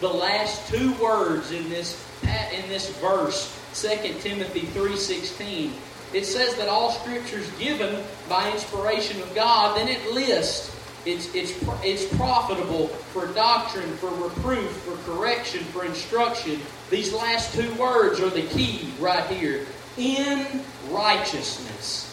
[0.00, 5.72] the last two words in this in this verse, 2 Timothy 3.16.
[6.14, 9.76] It says that all Scripture is given by inspiration of God.
[9.76, 11.52] Then it lists it's, it's,
[11.82, 16.58] it's profitable for doctrine, for reproof, for correction, for instruction.
[16.88, 19.66] These last two words are the key right here.
[19.98, 22.03] In righteousness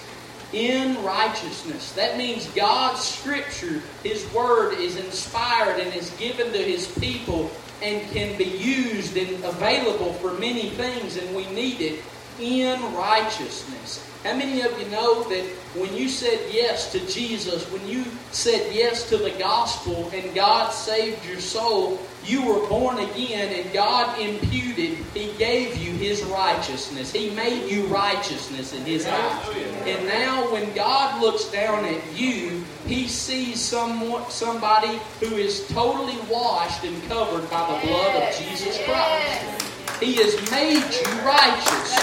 [0.54, 1.94] in righteousness.
[1.94, 7.50] That means God's Scripture, His Word, is inspired and is given to His people
[7.82, 12.04] and can be used and available for many things, and we need it
[12.40, 14.11] in righteousness.
[14.24, 18.72] How many of you know that when you said yes to Jesus, when you said
[18.72, 24.20] yes to the gospel and God saved your soul, you were born again and God
[24.20, 27.12] imputed, He gave you His righteousness.
[27.12, 29.50] He made you righteousness in His eyes.
[29.88, 36.20] And now when God looks down at you, He sees someone, somebody who is totally
[36.30, 39.68] washed and covered by the blood of Jesus Christ.
[40.00, 41.98] He has made you righteous.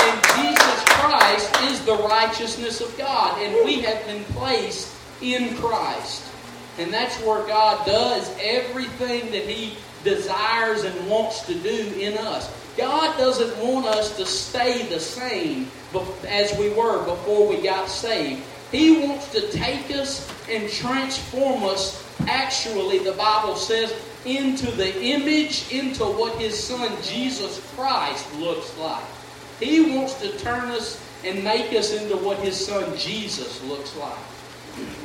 [0.00, 0.53] And Jesus
[1.04, 3.38] Christ is the righteousness of God.
[3.42, 6.24] And we have been placed in Christ.
[6.78, 12.50] And that's where God does everything that He desires and wants to do in us.
[12.78, 15.70] God doesn't want us to stay the same
[16.26, 18.42] as we were before we got saved.
[18.72, 22.02] He wants to take us and transform us.
[22.26, 29.04] Actually, the Bible says into the image, into what his son Jesus Christ looks like.
[29.60, 34.18] He wants to turn us and make us into what his son Jesus looks like.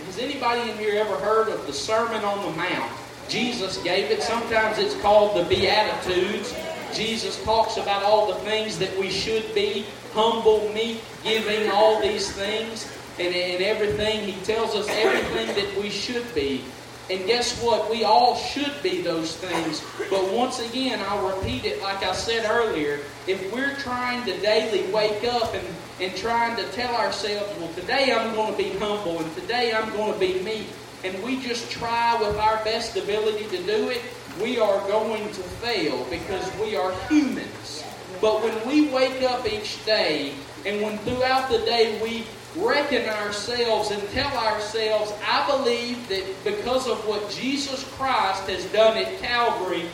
[0.06, 2.92] Has anybody in here ever heard of the Sermon on the Mount?
[3.28, 4.24] Jesus gave it.
[4.24, 6.56] Sometimes it's called the Beatitudes.
[6.94, 12.32] Jesus talks about all the things that we should be humble, meek, giving, all these
[12.32, 14.24] things, and, and everything.
[14.24, 16.64] He tells us everything that we should be.
[17.10, 17.90] And guess what?
[17.90, 19.84] We all should be those things.
[20.12, 23.00] But once again, I'll repeat it like I said earlier.
[23.26, 25.68] If we're trying to daily wake up and,
[26.00, 29.90] and trying to tell ourselves, well, today I'm going to be humble and today I'm
[29.94, 30.68] going to be meek,
[31.04, 34.02] and we just try with our best ability to do it,
[34.40, 37.84] we are going to fail because we are humans.
[38.22, 40.34] But when we wake up each day
[40.66, 46.88] and when throughout the day we reckon ourselves and tell ourselves, I believe that because
[46.88, 49.86] of what Jesus Christ has done at Calvary,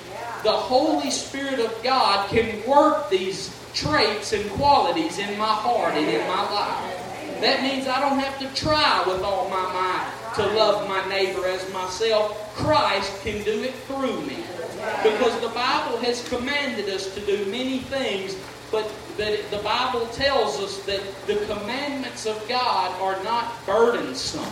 [0.43, 6.07] the Holy Spirit of God can work these traits and qualities in my heart and
[6.07, 7.41] in my life.
[7.41, 11.45] That means I don't have to try with all my might to love my neighbor
[11.47, 12.55] as myself.
[12.55, 14.37] Christ can do it through me.
[15.03, 18.35] Because the Bible has commanded us to do many things
[18.71, 24.51] but the Bible tells us that the commandments of God are not burdensome.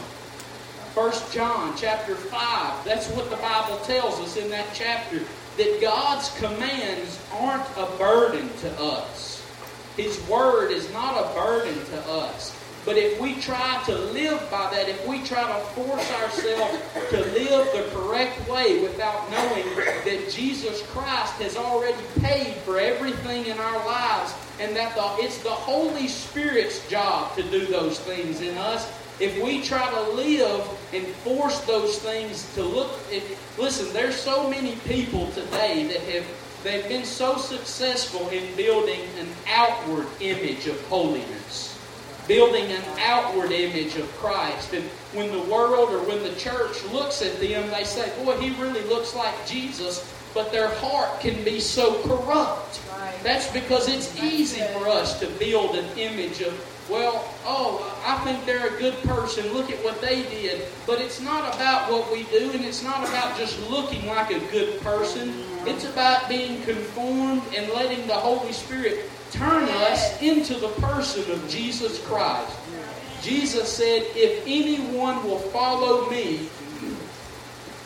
[0.93, 5.19] 1 John chapter 5, that's what the Bible tells us in that chapter,
[5.57, 9.43] that God's commands aren't a burden to us.
[9.97, 12.55] His word is not a burden to us.
[12.85, 17.17] But if we try to live by that, if we try to force ourselves to
[17.33, 23.57] live the correct way without knowing that Jesus Christ has already paid for everything in
[23.57, 28.57] our lives, and that the, it's the Holy Spirit's job to do those things in
[28.57, 34.15] us, if we try to live and force those things to look, if, listen, there's
[34.15, 36.25] so many people today that have
[36.63, 41.72] they've been so successful in building an outward image of holiness,
[42.27, 44.73] building an outward image of Christ.
[44.73, 48.49] And when the world or when the church looks at them, they say, "Boy, he
[48.61, 52.79] really looks like Jesus." But their heart can be so corrupt.
[52.91, 53.13] Right.
[53.21, 56.53] That's because it's easy for us to build an image of
[56.89, 59.53] well, oh, I think they're a good person.
[59.53, 60.63] Look at what they did.
[60.85, 64.39] But it's not about what we do, and it's not about just looking like a
[64.51, 65.29] good person.
[65.29, 65.67] Mm-hmm.
[65.69, 71.49] It's about being conformed and letting the Holy Spirit turn us into the person of
[71.49, 72.55] Jesus Christ.
[73.21, 76.49] Jesus said, If anyone will follow me,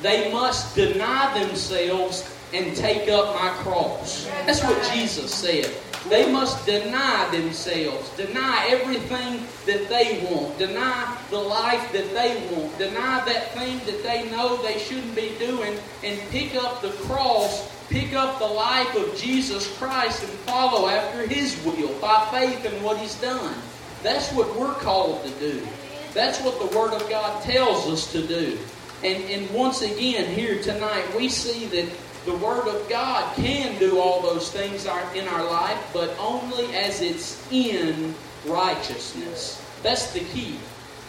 [0.01, 4.25] they must deny themselves and take up my cross.
[4.45, 5.73] That's what Jesus said.
[6.09, 12.77] They must deny themselves, deny everything that they want, deny the life that they want,
[12.77, 17.69] deny that thing that they know they shouldn't be doing, and pick up the cross,
[17.89, 22.83] pick up the life of Jesus Christ, and follow after His will by faith in
[22.83, 23.55] what He's done.
[24.03, 25.65] That's what we're called to do.
[26.13, 28.57] That's what the Word of God tells us to do.
[29.03, 31.89] And, and once again, here tonight, we see that
[32.25, 37.01] the Word of God can do all those things in our life, but only as
[37.01, 38.13] it's in
[38.45, 39.63] righteousness.
[39.83, 40.57] That's the key.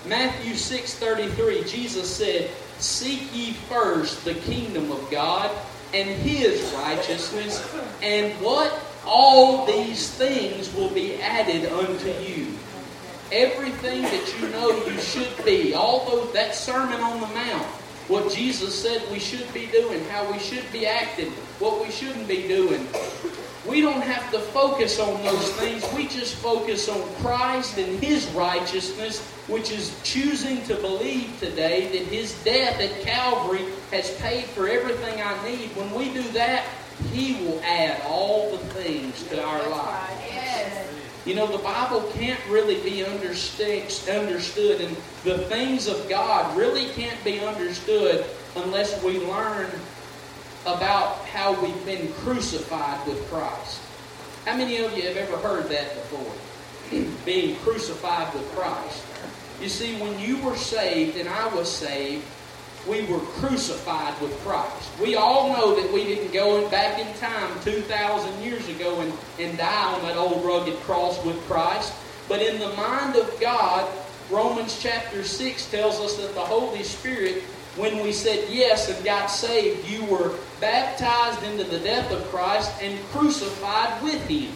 [0.07, 5.51] Matthew 6:33, Jesus said, "Seek ye first the kingdom of God
[5.95, 7.62] and his righteousness,
[8.03, 12.47] and what all these things will be added unto you."
[13.30, 17.66] Everything that you know you should be, all those that sermon on the mount,
[18.09, 22.26] what Jesus said we should be doing, how we should be acting, what we shouldn't
[22.26, 22.89] be doing.
[23.69, 25.85] We don't have to focus on those things.
[25.95, 32.12] We just focus on Christ and His righteousness, which is choosing to believe today that
[32.12, 35.69] His death at Calvary has paid for everything I need.
[35.77, 36.64] When we do that,
[37.12, 40.19] He will add all the things to our life.
[41.27, 47.23] You know, the Bible can't really be understood, and the things of God really can't
[47.23, 48.25] be understood
[48.57, 49.71] unless we learn
[50.77, 53.81] about how we've been crucified with Christ.
[54.45, 56.33] How many of you have ever heard that before?
[57.25, 59.05] Being crucified with Christ.
[59.61, 62.25] You see, when you were saved and I was saved,
[62.87, 64.91] we were crucified with Christ.
[65.01, 69.59] We all know that we didn't go back in time 2,000 years ago and, and
[69.59, 71.93] die on that old rugged cross with Christ.
[72.29, 73.91] But in the mind of God,
[74.31, 77.43] Romans chapter 6 tells us that the Holy Spirit,
[77.77, 82.73] when we said yes and got saved, you were baptized into the death of Christ
[82.83, 84.53] and crucified with Him.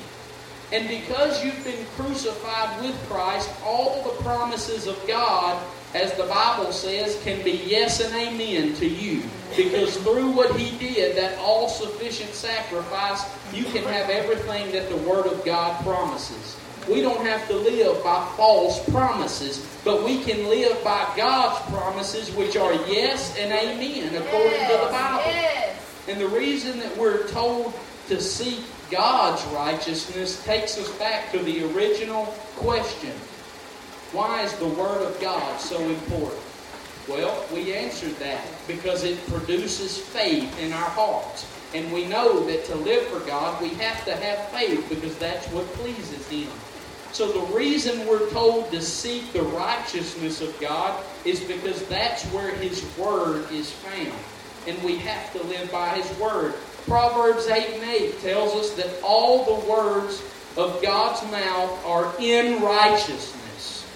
[0.73, 5.63] And because you've been crucified with Christ, all the promises of God
[5.95, 9.23] as the Bible says, can be yes and amen to you.
[9.57, 13.23] Because through what He did, that all sufficient sacrifice,
[13.53, 16.59] you can have everything that the Word of God promises.
[16.89, 22.35] We don't have to live by false promises, but we can live by God's promises,
[22.35, 25.72] which are yes and amen, according to the Bible.
[26.09, 27.73] And the reason that we're told
[28.09, 32.27] to seek God's righteousness takes us back to the original
[32.57, 33.13] question
[34.13, 36.43] why is the Word of God so important?
[37.09, 41.47] Well, we answered that because it produces faith in our hearts.
[41.75, 45.47] And we know that to live for God, we have to have faith because that's
[45.47, 46.51] what pleases Him.
[47.13, 52.55] So the reason we're told to seek the righteousness of God is because that's where
[52.57, 54.13] His Word is found.
[54.67, 56.55] And we have to live by His Word.
[56.87, 60.23] Proverbs 8 and 8 tells us that all the words
[60.57, 63.87] of God's mouth are in righteousness.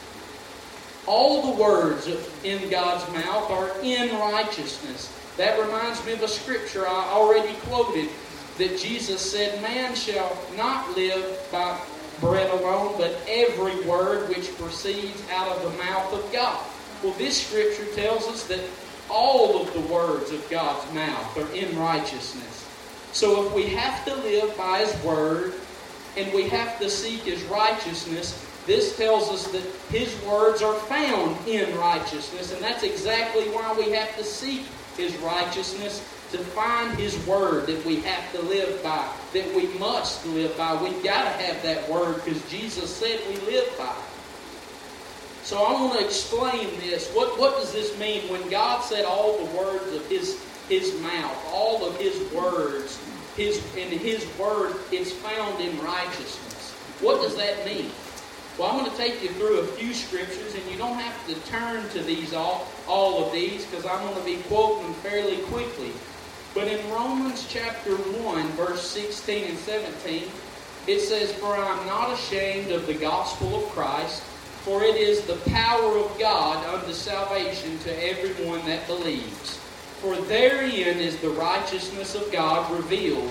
[1.07, 2.09] All the words
[2.43, 5.13] in God's mouth are in righteousness.
[5.37, 8.09] That reminds me of a scripture I already quoted
[8.59, 11.79] that Jesus said, Man shall not live by
[12.21, 16.65] bread alone, but every word which proceeds out of the mouth of God.
[17.03, 18.61] Well, this scripture tells us that
[19.11, 22.69] all of the words of God's mouth are in righteousness.
[23.13, 25.55] So if we have to live by His word
[26.17, 31.37] and we have to seek His righteousness, this tells us that His words are found
[31.47, 34.63] in righteousness, and that's exactly why we have to seek
[34.97, 36.01] His righteousness
[36.33, 40.81] to find His word that we have to live by, that we must live by.
[40.83, 43.95] We've got to have that word because Jesus said we live by.
[45.47, 47.09] So I want to explain this.
[47.13, 51.37] What, what does this mean when God said all the words of His, His mouth,
[51.53, 53.01] all of His words,
[53.37, 56.73] His, and His word is found in righteousness?
[57.01, 57.93] What does that mean?
[58.59, 61.35] Well, I'm going to take you through a few scriptures, and you don't have to
[61.49, 65.93] turn to these all, all of these because I'm going to be quoting fairly quickly.
[66.55, 70.25] But in Romans chapter 1, verse 16 and 17,
[70.89, 74.25] it says, For I am not ashamed of the gospel of Christ,
[74.67, 79.59] for it is the power of God unto salvation to everyone that believes.
[80.01, 83.31] For therein is the righteousness of God revealed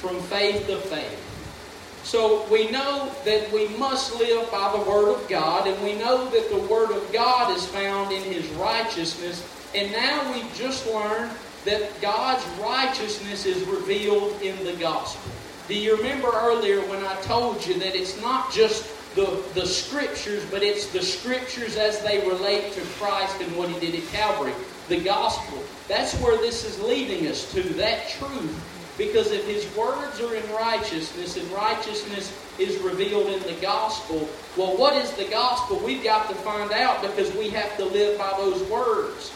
[0.00, 2.00] from faith to faith.
[2.02, 6.30] So we know that we must live by the Word of God, and we know
[6.30, 9.46] that the Word of God is found in His righteousness.
[9.74, 11.30] And now we've just learned
[11.66, 15.30] that God's righteousness is revealed in the gospel.
[15.68, 20.44] Do you remember earlier when I told you that it's not just the, the scriptures,
[20.50, 24.52] but it's the scriptures as they relate to Christ and what he did at Calvary?
[24.88, 25.62] The gospel.
[25.88, 28.66] That's where this is leading us to, that truth.
[28.98, 34.76] Because if his words are in righteousness and righteousness is revealed in the gospel, well,
[34.76, 35.78] what is the gospel?
[35.78, 39.32] We've got to find out because we have to live by those words.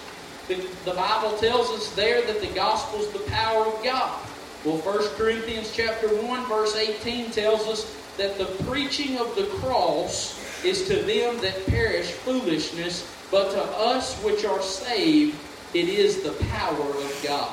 [0.49, 4.21] The, the Bible tells us there that the gospel is the power of God.
[4.65, 10.41] Well, 1 Corinthians chapter 1, verse 18 tells us that the preaching of the cross
[10.65, 15.37] is to them that perish foolishness, but to us which are saved,
[15.75, 17.53] it is the power of God.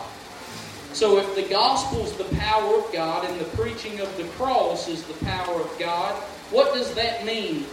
[0.94, 4.88] So if the gospel is the power of God and the preaching of the cross
[4.88, 6.14] is the power of God,
[6.52, 7.66] what does that mean?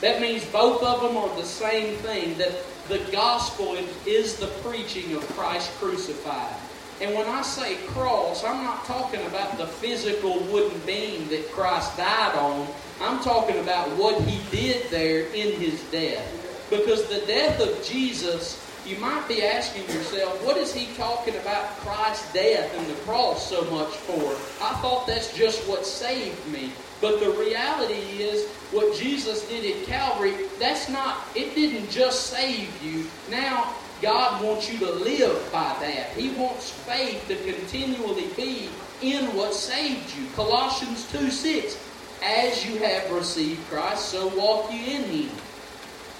[0.00, 2.52] That means both of them are the same thing, that
[2.88, 6.54] the gospel is the preaching of Christ crucified.
[7.00, 11.96] And when I say cross, I'm not talking about the physical wooden beam that Christ
[11.96, 12.66] died on.
[13.00, 16.24] I'm talking about what he did there in his death.
[16.70, 21.66] Because the death of Jesus, you might be asking yourself, what is he talking about
[21.78, 24.32] Christ's death and the cross so much for?
[24.64, 26.72] I thought that's just what saved me.
[27.02, 32.82] But the reality is, what Jesus did at Calvary, that's not, it didn't just save
[32.82, 33.06] you.
[33.30, 36.10] Now, God wants you to live by that.
[36.10, 38.68] He wants faith to continually be
[39.02, 40.26] in what saved you.
[40.34, 41.82] Colossians 2 6.
[42.22, 45.30] As you have received Christ, so walk you in Him.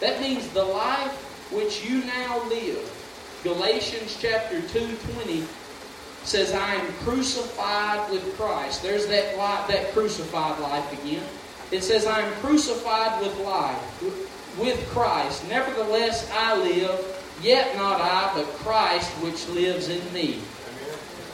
[0.00, 1.12] That means the life
[1.50, 2.92] which you now live.
[3.42, 5.44] Galatians chapter 2 20
[6.24, 8.82] says, I am crucified with Christ.
[8.82, 11.22] There's that life, that crucified life again.
[11.70, 15.48] It says, I am crucified with life, with Christ.
[15.48, 20.40] Nevertheless, I live, yet not I, but Christ which lives in me.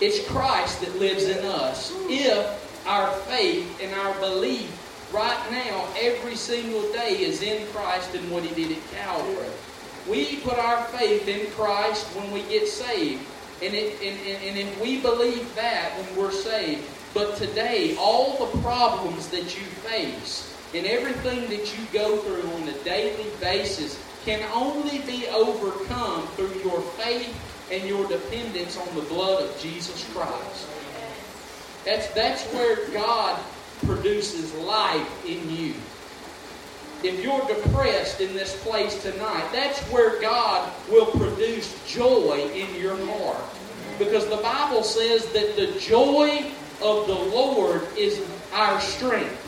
[0.01, 1.93] It's Christ that lives in us.
[2.09, 4.71] If our faith and our belief
[5.13, 9.49] right now, every single day, is in Christ and what He did at Calvary.
[10.09, 13.25] We put our faith in Christ when we get saved.
[13.63, 16.83] And, it, and, and, if we believe that, then we're saved.
[17.15, 22.69] But today, all the problems that you face and everything that you go through on
[22.69, 27.35] a daily basis can only be overcome through your faith
[27.70, 30.68] and your dependence on the blood of Jesus Christ.
[31.85, 33.43] That's, that's where God
[33.85, 35.75] produces life in you
[37.05, 42.97] if you're depressed in this place tonight, that's where God will produce joy in your
[43.07, 43.45] heart.
[43.99, 46.51] Because the Bible says that the joy
[46.81, 49.39] of the Lord is our strength.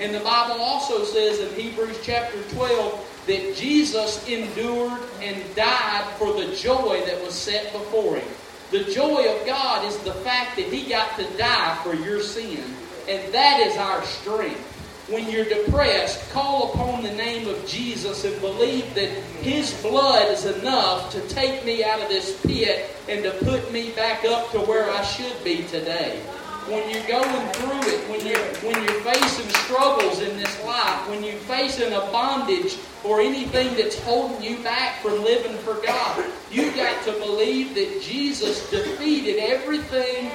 [0.00, 6.32] And the Bible also says in Hebrews chapter 12 that Jesus endured and died for
[6.32, 8.28] the joy that was set before him.
[8.70, 12.62] The joy of God is the fact that he got to die for your sin.
[13.08, 14.70] And that is our strength
[15.10, 19.08] when you're depressed, call upon the name of Jesus and believe that
[19.42, 23.90] His blood is enough to take me out of this pit and to put me
[23.90, 26.22] back up to where I should be today.
[26.70, 31.24] When you're going through it, when you're, when you're facing struggles in this life, when
[31.24, 36.76] you're facing a bondage or anything that's holding you back from living for God, you've
[36.76, 40.28] got to believe that Jesus defeated everything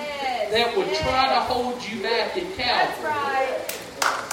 [0.51, 3.55] that would try to hold you back at Calvary.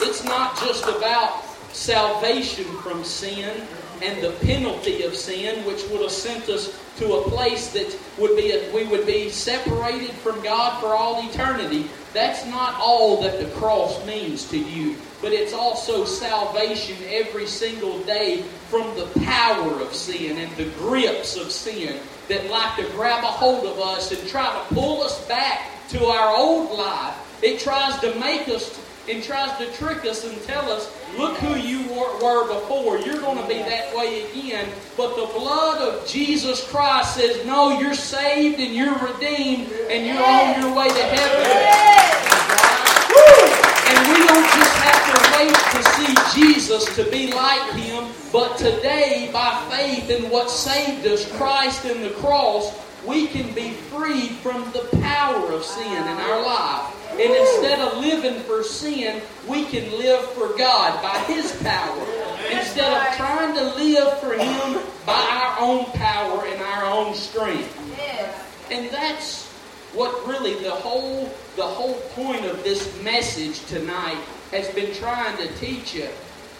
[0.00, 3.64] It's not just about salvation from sin
[4.02, 8.36] and the penalty of sin, which would have sent us to a place that would
[8.36, 11.88] be a, we would be separated from God for all eternity.
[12.12, 17.98] That's not all that the cross means to you, but it's also salvation every single
[18.00, 21.98] day from the power of sin and the grips of sin
[22.28, 26.04] that like to grab a hold of us and try to pull us back to
[26.04, 27.14] our old life.
[27.42, 28.78] It tries to make us
[29.08, 30.86] and tries to trick us and tell us,
[31.16, 32.98] look who you were before.
[32.98, 34.68] You're going to be that way again.
[34.96, 40.22] But the blood of Jesus Christ says, no, you're saved and you're redeemed and you're
[40.22, 41.46] on your way to heaven.
[43.88, 48.56] And we don't just have to wait to see Jesus to be like him, but
[48.56, 52.72] today, by faith in what saved us, Christ and the cross,
[53.06, 56.98] we can be freed from the power of sin in our life.
[57.12, 62.06] And instead of living for sin, we can live for God by His power.
[62.50, 67.78] Instead of trying to live for Him by our own power and our own strength.
[68.70, 69.48] And that's
[69.92, 74.16] what really the whole the whole point of this message tonight
[74.50, 76.08] has been trying to teach you.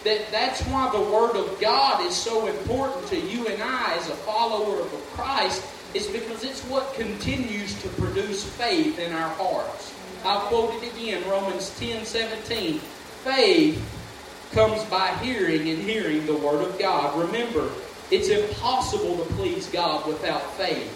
[0.05, 4.09] That that's why the Word of God is so important to you and I as
[4.11, 5.65] a follower of Christ,
[5.95, 9.95] is because it's what continues to produce faith in our hearts.
[10.25, 12.79] I'll quote it again, Romans 10 17.
[12.79, 17.19] Faith comes by hearing and hearing the Word of God.
[17.19, 17.71] Remember,
[18.11, 20.91] it's impossible to please God without faith.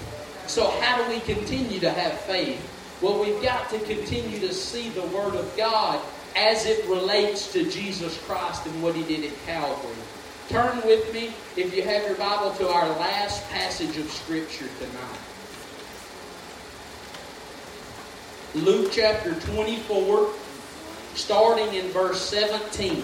[0.47, 2.61] So, how do we continue to have faith?
[3.03, 6.01] Well, we've got to continue to see the Word of God
[6.37, 9.97] as it relates to Jesus Christ and what He did at Calvary.
[10.57, 15.19] Turn with me, if you have your Bible, to our last passage of Scripture tonight.
[18.55, 20.33] Luke chapter 24,
[21.15, 23.03] starting in verse 17.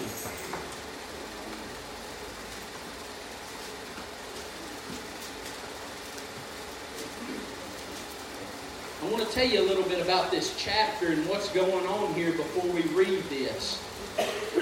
[8.99, 12.15] I want to tell you a little bit about this chapter and what's going on
[12.15, 13.79] here before we read this.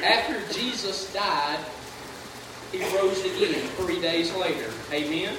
[0.04, 1.60] After Jesus died,
[2.72, 4.70] he rose again three days later.
[4.92, 5.36] Amen.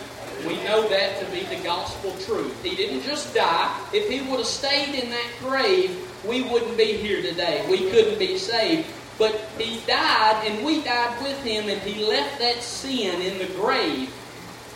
[0.46, 2.62] We know that to be the gospel truth.
[2.62, 3.78] He didn't just die.
[3.92, 7.64] If he would have stayed in that grave, we wouldn't be here today.
[7.70, 8.88] We couldn't be saved.
[9.18, 13.54] But he died, and we died with him, and he left that sin in the
[13.54, 14.12] grave.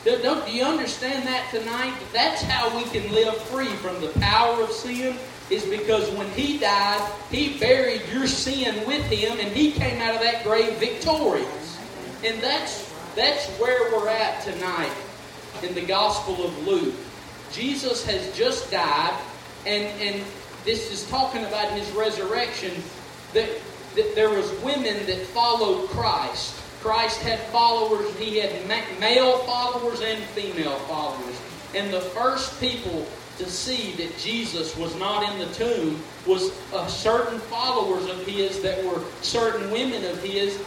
[0.05, 1.95] Don't, do you understand that tonight?
[2.13, 5.17] That's how we can live free from the power of sin,
[5.51, 10.15] is because when he died, he buried your sin with him, and he came out
[10.15, 11.76] of that grave victorious.
[12.25, 14.93] And that's, that's where we're at tonight
[15.63, 16.95] in the Gospel of Luke.
[17.53, 19.19] Jesus has just died,
[19.67, 20.25] and, and
[20.65, 22.73] this is talking about his resurrection.
[23.35, 23.49] That,
[23.95, 26.55] that there was women that followed Christ.
[26.83, 28.15] Christ had followers.
[28.17, 28.67] He had
[29.01, 31.41] male followers and female followers.
[31.75, 33.07] And the first people
[33.39, 38.63] to see that Jesus was not in the tomb was uh, certain followers of his
[38.63, 40.63] that were certain women of his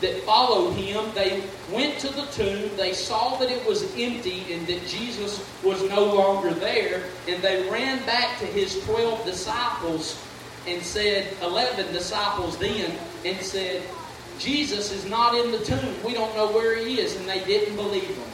[0.00, 4.66] that followed him, they went to the tomb, they saw that it was empty and
[4.66, 10.22] that Jesus was no longer there, and they ran back to his 12 disciples
[10.66, 12.92] and said, 11 disciples then,
[13.24, 13.82] and said,
[14.38, 16.02] Jesus is not in the tomb.
[16.04, 18.28] We don't know where he is, and they didn't believe him.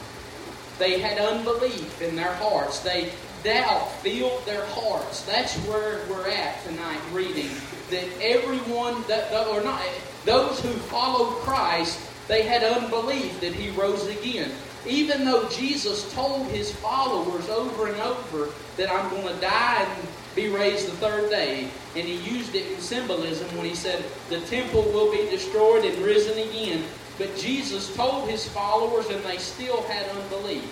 [0.79, 2.79] They had unbelief in their hearts.
[2.79, 3.11] They
[3.43, 5.23] doubt filled their hearts.
[5.23, 7.49] That's where we're at tonight reading.
[7.89, 9.81] That everyone that or not
[10.27, 14.51] those who followed Christ, they had unbelief that he rose again.
[14.85, 20.07] Even though Jesus told his followers over and over that I'm going to die and
[20.35, 24.41] be raised the third day, and he used it in symbolism when he said the
[24.41, 26.83] temple will be destroyed and risen again.
[27.17, 30.63] But Jesus told his followers, and they still had unbelief.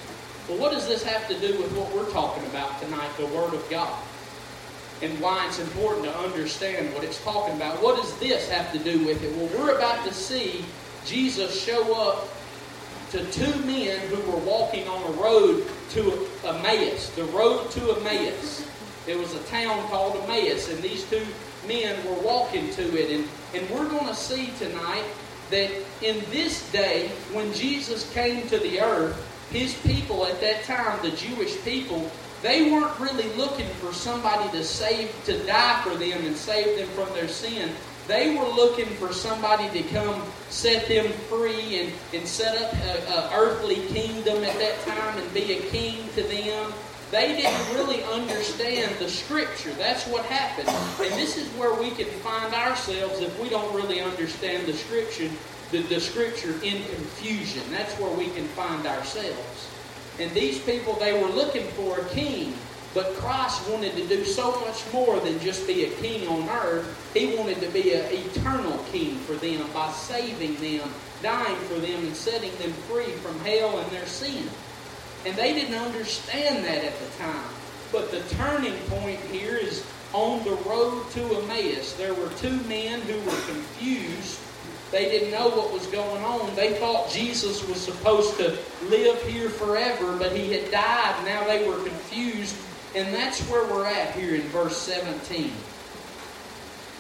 [0.48, 3.54] Well, what does this have to do with what we're talking about tonight, the Word
[3.54, 3.98] of God?
[5.02, 7.82] And why it's important to understand what it's talking about.
[7.82, 9.36] What does this have to do with it?
[9.36, 10.64] Well, we're about to see
[11.06, 12.28] Jesus show up
[13.12, 18.68] to two men who were walking on a road to Emmaus, the road to Emmaus.
[19.08, 21.26] It was a town called Emmaus, and these two
[21.68, 23.12] men were walking to it.
[23.12, 25.06] And, and we're going to see tonight
[25.52, 25.70] that
[26.02, 29.16] in this day, when Jesus came to the earth,
[29.52, 32.10] his people at that time, the Jewish people,
[32.46, 36.88] they weren't really looking for somebody to save, to die for them and save them
[36.90, 37.72] from their sin.
[38.08, 40.22] They were looking for somebody to come
[40.52, 45.54] set them free and, and set up an earthly kingdom at that time and be
[45.54, 46.72] a king to them.
[47.10, 49.72] They didn't really understand the scripture.
[49.74, 50.70] That's what happened.
[50.70, 55.32] And this is where we can find ourselves if we don't really understand the scripture,
[55.72, 57.64] the, the scripture in confusion.
[57.72, 59.75] That's where we can find ourselves.
[60.20, 62.54] And these people, they were looking for a king.
[62.94, 67.12] But Christ wanted to do so much more than just be a king on earth.
[67.14, 70.90] He wanted to be an eternal king for them by saving them,
[71.22, 74.48] dying for them, and setting them free from hell and their sin.
[75.26, 77.50] And they didn't understand that at the time.
[77.92, 81.94] But the turning point here is on the road to Emmaus.
[81.94, 84.40] There were two men who were confused
[84.92, 86.56] they didn't know what was going on.
[86.56, 91.26] They thought Jesus was supposed to live here forever, but he had died.
[91.26, 92.56] Now they were confused.
[92.96, 95.52] And that's where we're at here in verse 17.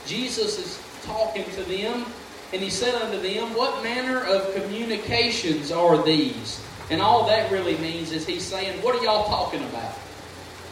[0.05, 2.05] Jesus is talking to them,
[2.53, 6.61] And he said unto them, What manner of communications are these?
[6.89, 9.95] And all that really means is he's saying, What are y'all talking about?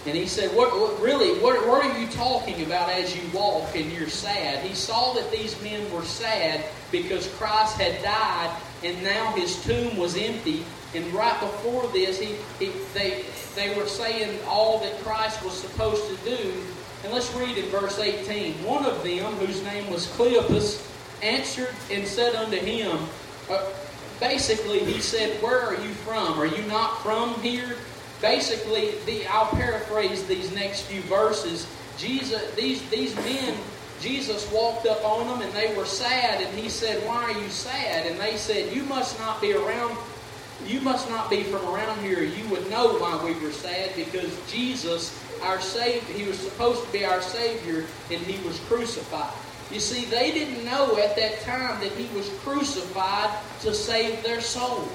[0.05, 3.73] And he said, what, what, really, what, what are you talking about as you walk
[3.75, 4.65] and you're sad?
[4.65, 9.95] He saw that these men were sad because Christ had died and now his tomb
[9.95, 10.65] was empty.
[10.93, 13.23] And right before this, he, he, they,
[13.55, 16.53] they were saying all that Christ was supposed to do.
[17.03, 18.63] And let's read in verse 18.
[18.63, 20.85] One of them, whose name was Cleopas,
[21.21, 22.97] answered and said unto him,
[23.49, 23.69] uh,
[24.19, 26.39] basically, he said, Where are you from?
[26.39, 27.75] Are you not from here?
[28.23, 31.67] Basically, the, I'll paraphrase these next few verses.
[31.97, 33.55] Jesus, these, these men,
[33.99, 37.49] Jesus walked up on them and they were sad, and he said, Why are you
[37.49, 38.07] sad?
[38.07, 39.95] And they said, You must not be around,
[40.65, 42.23] you must not be from around here.
[42.23, 46.91] You would know why we were sad because Jesus, our Savior, he was supposed to
[46.93, 49.33] be our Savior, and he was crucified.
[49.69, 54.39] You see, they didn't know at that time that he was crucified to save their
[54.39, 54.87] soul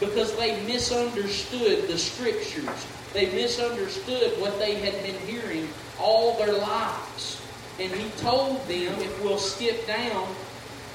[0.00, 2.86] because they misunderstood the scriptures.
[3.12, 5.68] They misunderstood what they had been hearing
[5.98, 7.42] all their lives.
[7.78, 10.28] And he told them, if we'll skip down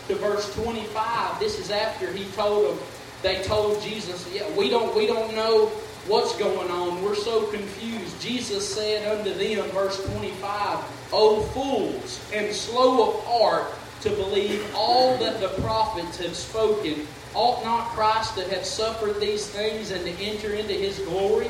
[0.08, 2.84] to verse 25, this is after he told them,
[3.22, 5.68] they told Jesus, yeah, we don't, we don't know
[6.08, 7.04] what's going on.
[7.04, 8.20] We're so confused.
[8.22, 10.80] Jesus said unto them, verse 25,
[11.14, 13.68] O fools, and slow of heart
[14.02, 17.08] to believe all that the prophets have spoken.
[17.34, 21.48] Ought not Christ to have suffered these things and to enter into his glory?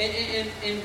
[0.00, 0.80] And, and, and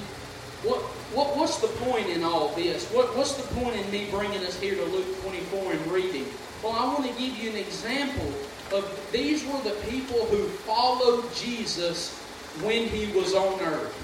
[0.63, 0.81] what,
[1.13, 2.85] what, what's the point in all this?
[2.91, 6.25] What, what's the point in me bringing us here to Luke 24 and reading?
[6.61, 8.31] Well, I want to give you an example
[8.71, 12.17] of these were the people who followed Jesus
[12.61, 13.95] when he was on earth.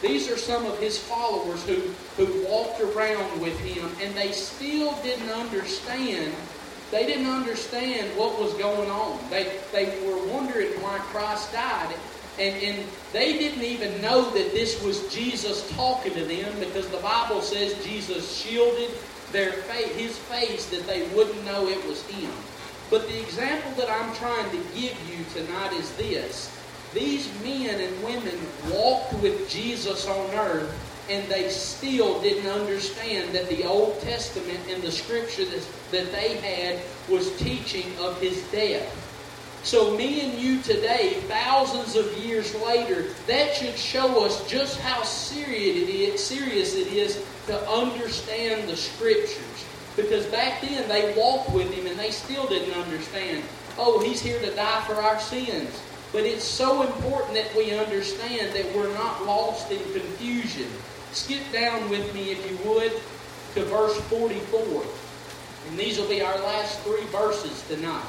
[0.00, 1.80] These are some of his followers who,
[2.16, 6.32] who walked around with him and they still didn't understand
[6.90, 9.18] they didn't understand what was going on.
[9.30, 11.94] They, they were wondering why Christ died.
[12.38, 16.98] And, and they didn't even know that this was Jesus talking to them because the
[16.98, 18.90] Bible says Jesus shielded
[19.32, 22.32] their face, his face that they wouldn't know it was him.
[22.90, 26.54] But the example that I'm trying to give you tonight is this.
[26.94, 28.38] These men and women
[28.70, 34.82] walked with Jesus on earth and they still didn't understand that the Old Testament and
[34.82, 35.44] the scripture
[35.90, 39.04] that, they had was teaching of his death.
[39.64, 45.02] So, me and you today, thousands of years later, that should show us just how
[45.02, 49.64] serious it is, serious it is to understand the scriptures.
[49.96, 53.42] Because back then they walked with him and they still didn't understand.
[53.76, 55.82] Oh, he's here to die for our sins.
[56.12, 60.68] But it's so important that we understand that we're not lost in confusion.
[61.12, 62.92] Skip down with me, if you would,
[63.54, 64.84] to verse 44.
[65.68, 68.06] And these will be our last three verses tonight.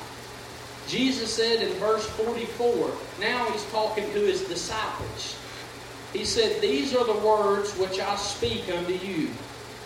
[0.87, 5.37] Jesus said in verse 44, now he's talking to his disciples.
[6.13, 9.27] He said, These are the words which I speak unto you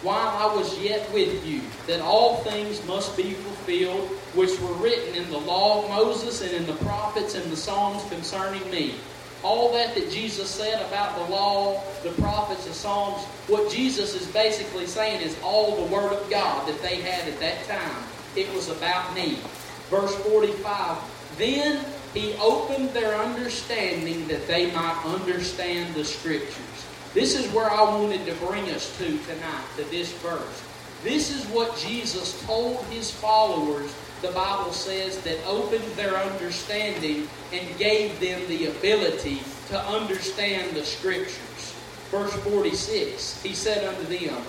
[0.01, 5.15] while I was yet with you, that all things must be fulfilled which were written
[5.15, 8.95] in the law of Moses and in the prophets and the Psalms concerning me
[9.43, 14.27] all that that Jesus said about the law, the prophets, the Psalms, what Jesus is
[14.27, 18.03] basically saying is all the Word of God that they had at that time.
[18.35, 19.37] It was about me.
[19.89, 20.97] Verse 45
[21.37, 26.57] Then he opened their understanding that they might understand the Scriptures.
[27.13, 30.63] This is where I wanted to bring us to tonight, to this verse.
[31.03, 33.93] This is what Jesus told his followers
[34.23, 40.83] the Bible says, that opened their understanding and gave them the ability to understand the
[40.83, 41.75] Scriptures.
[42.09, 44.41] Verse 46, he said unto them,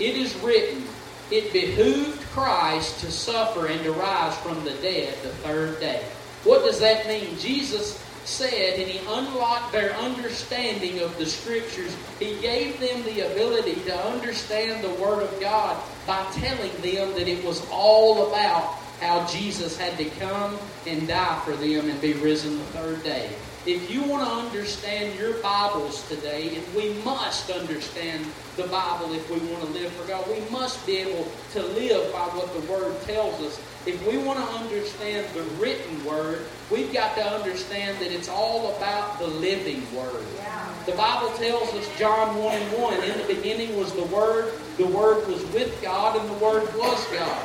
[0.00, 0.84] It is written,
[1.30, 6.04] It behooved Christ to suffer and to rise from the dead the third day.
[6.42, 7.38] What does that mean?
[7.38, 11.96] Jesus said, and he unlocked their understanding of the Scriptures.
[12.18, 17.26] He gave them the ability to understand the Word of God by telling them that
[17.26, 22.12] it was all about how Jesus had to come and die for them and be
[22.14, 23.30] risen the third day.
[23.66, 28.24] If you want to understand your Bibles today, and we must understand
[28.56, 32.12] the Bible if we want to live for God, we must be able to live
[32.12, 33.60] by what the Word tells us.
[33.88, 38.76] If we want to understand the written Word, we've got to understand that it's all
[38.76, 40.26] about the living Word.
[40.36, 40.74] Yeah.
[40.84, 44.86] The Bible tells us, John 1 and 1, in the beginning was the Word, the
[44.86, 47.42] Word was with God, and the Word was God.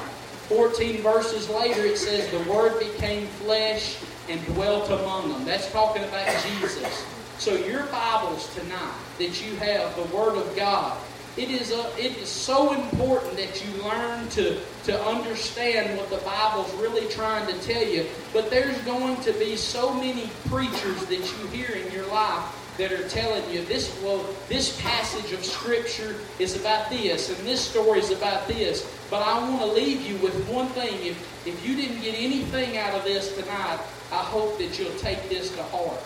[0.49, 5.45] 14 verses later, it says, The Word became flesh and dwelt among them.
[5.45, 7.05] That's talking about Jesus.
[7.37, 10.97] So, your Bibles tonight that you have, the Word of God,
[11.35, 16.17] It is, a, it is so important that you learn to, to understand what the
[16.17, 18.05] Bible's really trying to tell you.
[18.33, 22.91] But there's going to be so many preachers that you hear in your life that
[22.91, 27.99] are telling you this well this passage of scripture is about this and this story
[27.99, 28.91] is about this.
[29.11, 30.93] But i want to leave you with one thing.
[31.05, 33.79] If if you didn't get anything out of this tonight
[34.11, 35.99] i hope that you'll take this to heart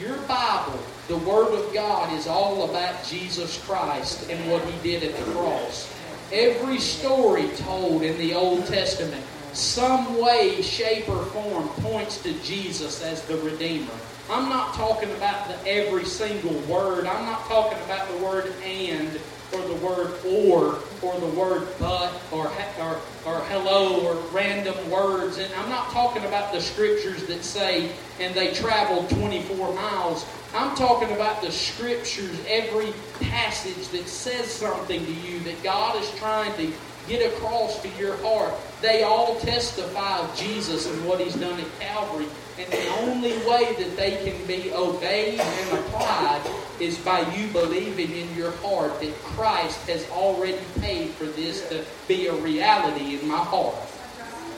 [0.00, 0.78] your bible
[1.08, 5.32] the word of god is all about jesus christ and what he did at the
[5.32, 5.94] cross.
[6.32, 13.02] Every story told in the old testament some way shape or form points to jesus
[13.02, 13.92] as the redeemer
[14.30, 17.04] I'm not talking about the every single word.
[17.04, 19.18] I'm not talking about the word and
[19.52, 22.46] or the word or or the word but or
[22.78, 25.38] or, or hello or random words.
[25.38, 27.90] And I'm not talking about the scriptures that say
[28.20, 30.24] and they traveled 24 miles.
[30.54, 36.08] I'm talking about the scriptures, every passage that says something to you that God is
[36.12, 36.72] trying to
[37.10, 38.54] get across to your heart.
[38.80, 42.26] They all testify of Jesus and what He's done at Calvary.
[42.56, 46.40] And the only way that they can be obeyed and applied
[46.78, 51.84] is by you believing in your heart that Christ has already paid for this to
[52.06, 53.74] be a reality in my heart.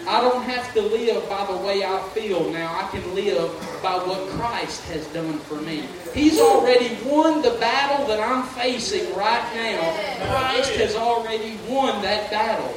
[0.07, 2.81] I don't have to live by the way I feel now.
[2.83, 3.51] I can live
[3.83, 5.85] by what Christ has done for me.
[6.13, 10.27] He's already won the battle that I'm facing right now.
[10.29, 12.75] Christ has already won that battle.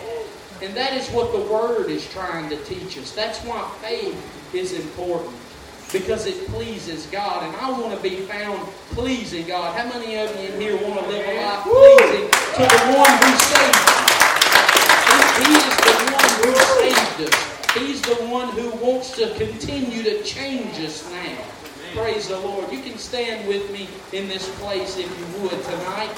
[0.61, 3.11] And that is what the Word is trying to teach us.
[3.11, 5.35] That's why faith is important.
[5.91, 7.43] Because it pleases God.
[7.43, 9.75] And I want to be found pleasing God.
[9.77, 13.09] How many of you in here want to live a life pleasing to the one
[13.17, 14.14] who saved you?
[15.37, 17.73] He is the one who saved us.
[17.73, 21.37] He's the one who wants to continue to change us now.
[21.93, 22.71] Praise the Lord.
[22.71, 26.11] You can stand with me in this place if you would tonight.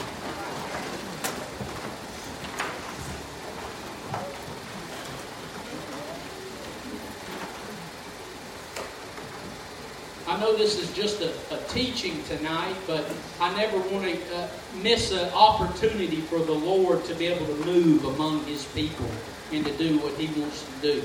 [10.37, 13.11] I know this is just a, a teaching tonight, but
[13.41, 14.47] I never want to uh,
[14.83, 19.09] miss an opportunity for the Lord to be able to move among His people
[19.51, 21.03] and to do what He wants to do.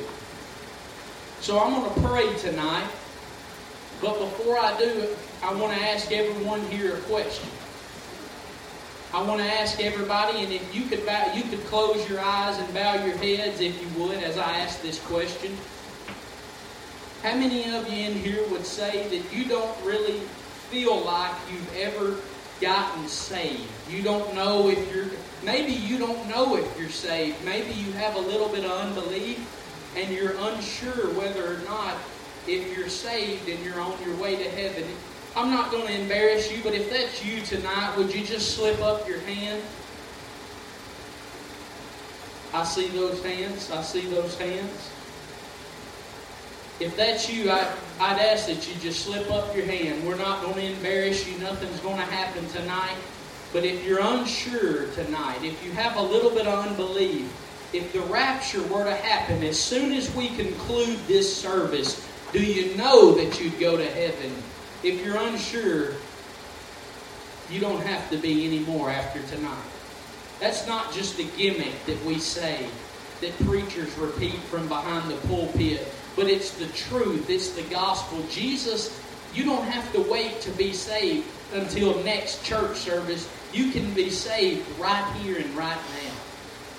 [1.40, 2.86] So I'm going to pray tonight,
[4.02, 5.08] but before I do,
[5.42, 7.48] I want to ask everyone here a question.
[9.14, 12.58] I want to ask everybody, and if you could bow, you could close your eyes
[12.58, 15.56] and bow your heads if you would, as I ask this question.
[17.22, 20.18] How many of you in here would say that you don't really
[20.70, 22.16] feel like you've ever
[22.60, 23.70] gotten saved?
[23.88, 25.06] You don't know if you're,
[25.44, 27.36] maybe you don't know if you're saved.
[27.44, 29.38] Maybe you have a little bit of unbelief
[29.96, 31.94] and you're unsure whether or not
[32.48, 34.84] if you're saved and you're on your way to heaven.
[35.36, 38.80] I'm not going to embarrass you, but if that's you tonight, would you just slip
[38.80, 39.62] up your hand?
[42.52, 43.70] I see those hands.
[43.70, 44.90] I see those hands
[46.80, 50.06] if that's you, I, I'd ask that you just slip up your hand.
[50.06, 51.38] We're not going to embarrass you.
[51.38, 52.96] Nothing's going to happen tonight.
[53.52, 57.30] But if you're unsure tonight, if you have a little bit of unbelief,
[57.72, 62.74] if the rapture were to happen as soon as we conclude this service, do you
[62.76, 64.32] know that you'd go to heaven?
[64.82, 65.92] If you're unsure,
[67.50, 69.64] you don't have to be anymore after tonight.
[70.40, 72.66] That's not just a gimmick that we say,
[73.20, 78.26] that preachers repeat from behind the pulpit but it's the truth, it's the gospel.
[78.30, 79.00] Jesus,
[79.34, 83.28] you don't have to wait to be saved until next church service.
[83.52, 86.12] You can be saved right here and right now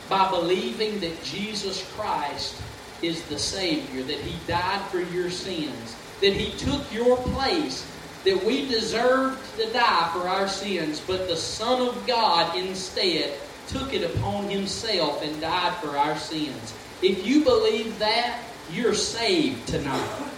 [0.09, 2.61] by believing that Jesus Christ
[3.01, 7.86] is the Savior, that He died for your sins, that He took your place,
[8.23, 13.93] that we deserved to die for our sins, but the Son of God instead took
[13.93, 16.73] it upon Himself and died for our sins.
[17.01, 20.30] If you believe that, you're saved tonight.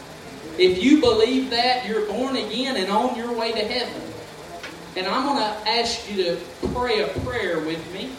[0.57, 4.01] If you believe that, you're born again and on your way to heaven.
[4.95, 6.37] And I'm going to ask you to
[6.73, 8.11] pray a prayer with me.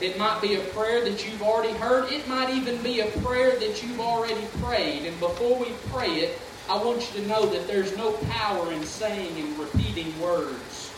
[0.00, 2.10] It might be a prayer that you've already heard.
[2.10, 5.04] It might even be a prayer that you've already prayed.
[5.06, 6.38] And before we pray it,
[6.68, 10.92] I want you to know that there's no power in saying and repeating words.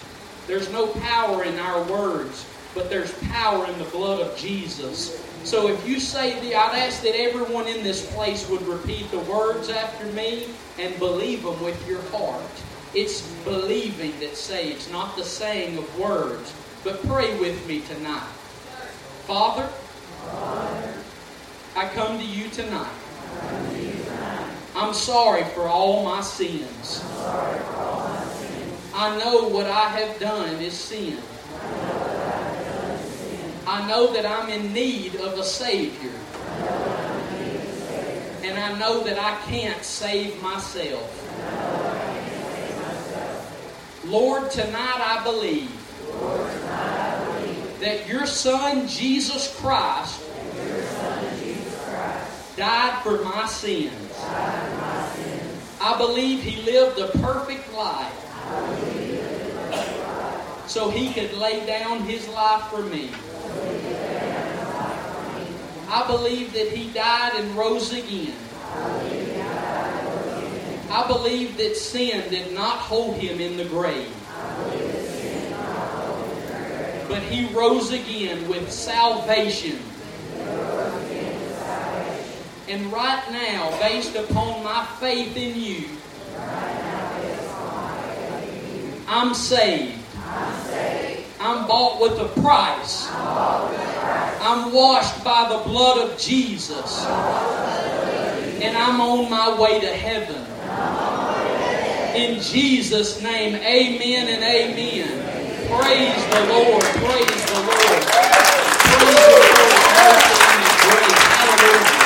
[0.47, 2.47] There's no power in our words,
[2.79, 5.21] but there's power in the blood of Jesus.
[5.43, 9.19] So if you say the, I'd ask that everyone in this place would repeat the
[9.21, 10.47] words after me
[10.79, 12.41] and believe them with your heart.
[12.95, 16.55] It's believing that saves, not the saying of words.
[16.85, 18.29] But pray with me tonight.
[19.27, 19.69] Father,
[21.75, 22.95] I come to you tonight.
[24.77, 27.03] I'm sorry for all my sins.
[28.95, 31.19] I know what I have done is sin.
[33.71, 36.11] I know that I'm in need of a Savior.
[38.43, 41.05] And I know that I can't save myself.
[44.07, 45.71] Lord, tonight I believe
[47.81, 50.19] that your Son, Jesus Christ,
[52.57, 53.93] died for my sins.
[55.79, 58.15] I believe he lived a perfect life
[60.67, 63.11] so he could lay down his life for me.
[65.91, 68.37] I believe that he died and rose again.
[70.91, 74.15] I believe that sin did not hold him in the grave.
[77.09, 79.79] But he rose again with salvation.
[82.69, 85.89] And right now, based upon my faith in you,
[89.09, 89.99] I'm saved.
[90.23, 90.55] I'm
[91.39, 93.09] bought with a price.
[94.41, 97.05] I'm washed by the blood of Jesus.
[98.61, 100.45] And I'm on my way to heaven.
[102.17, 105.29] In Jesus' name, amen and amen.
[105.69, 106.83] Praise the Lord.
[106.83, 108.03] Praise the Lord.
[108.79, 109.59] Praise the Lord.
[111.39, 111.98] Hallelujah.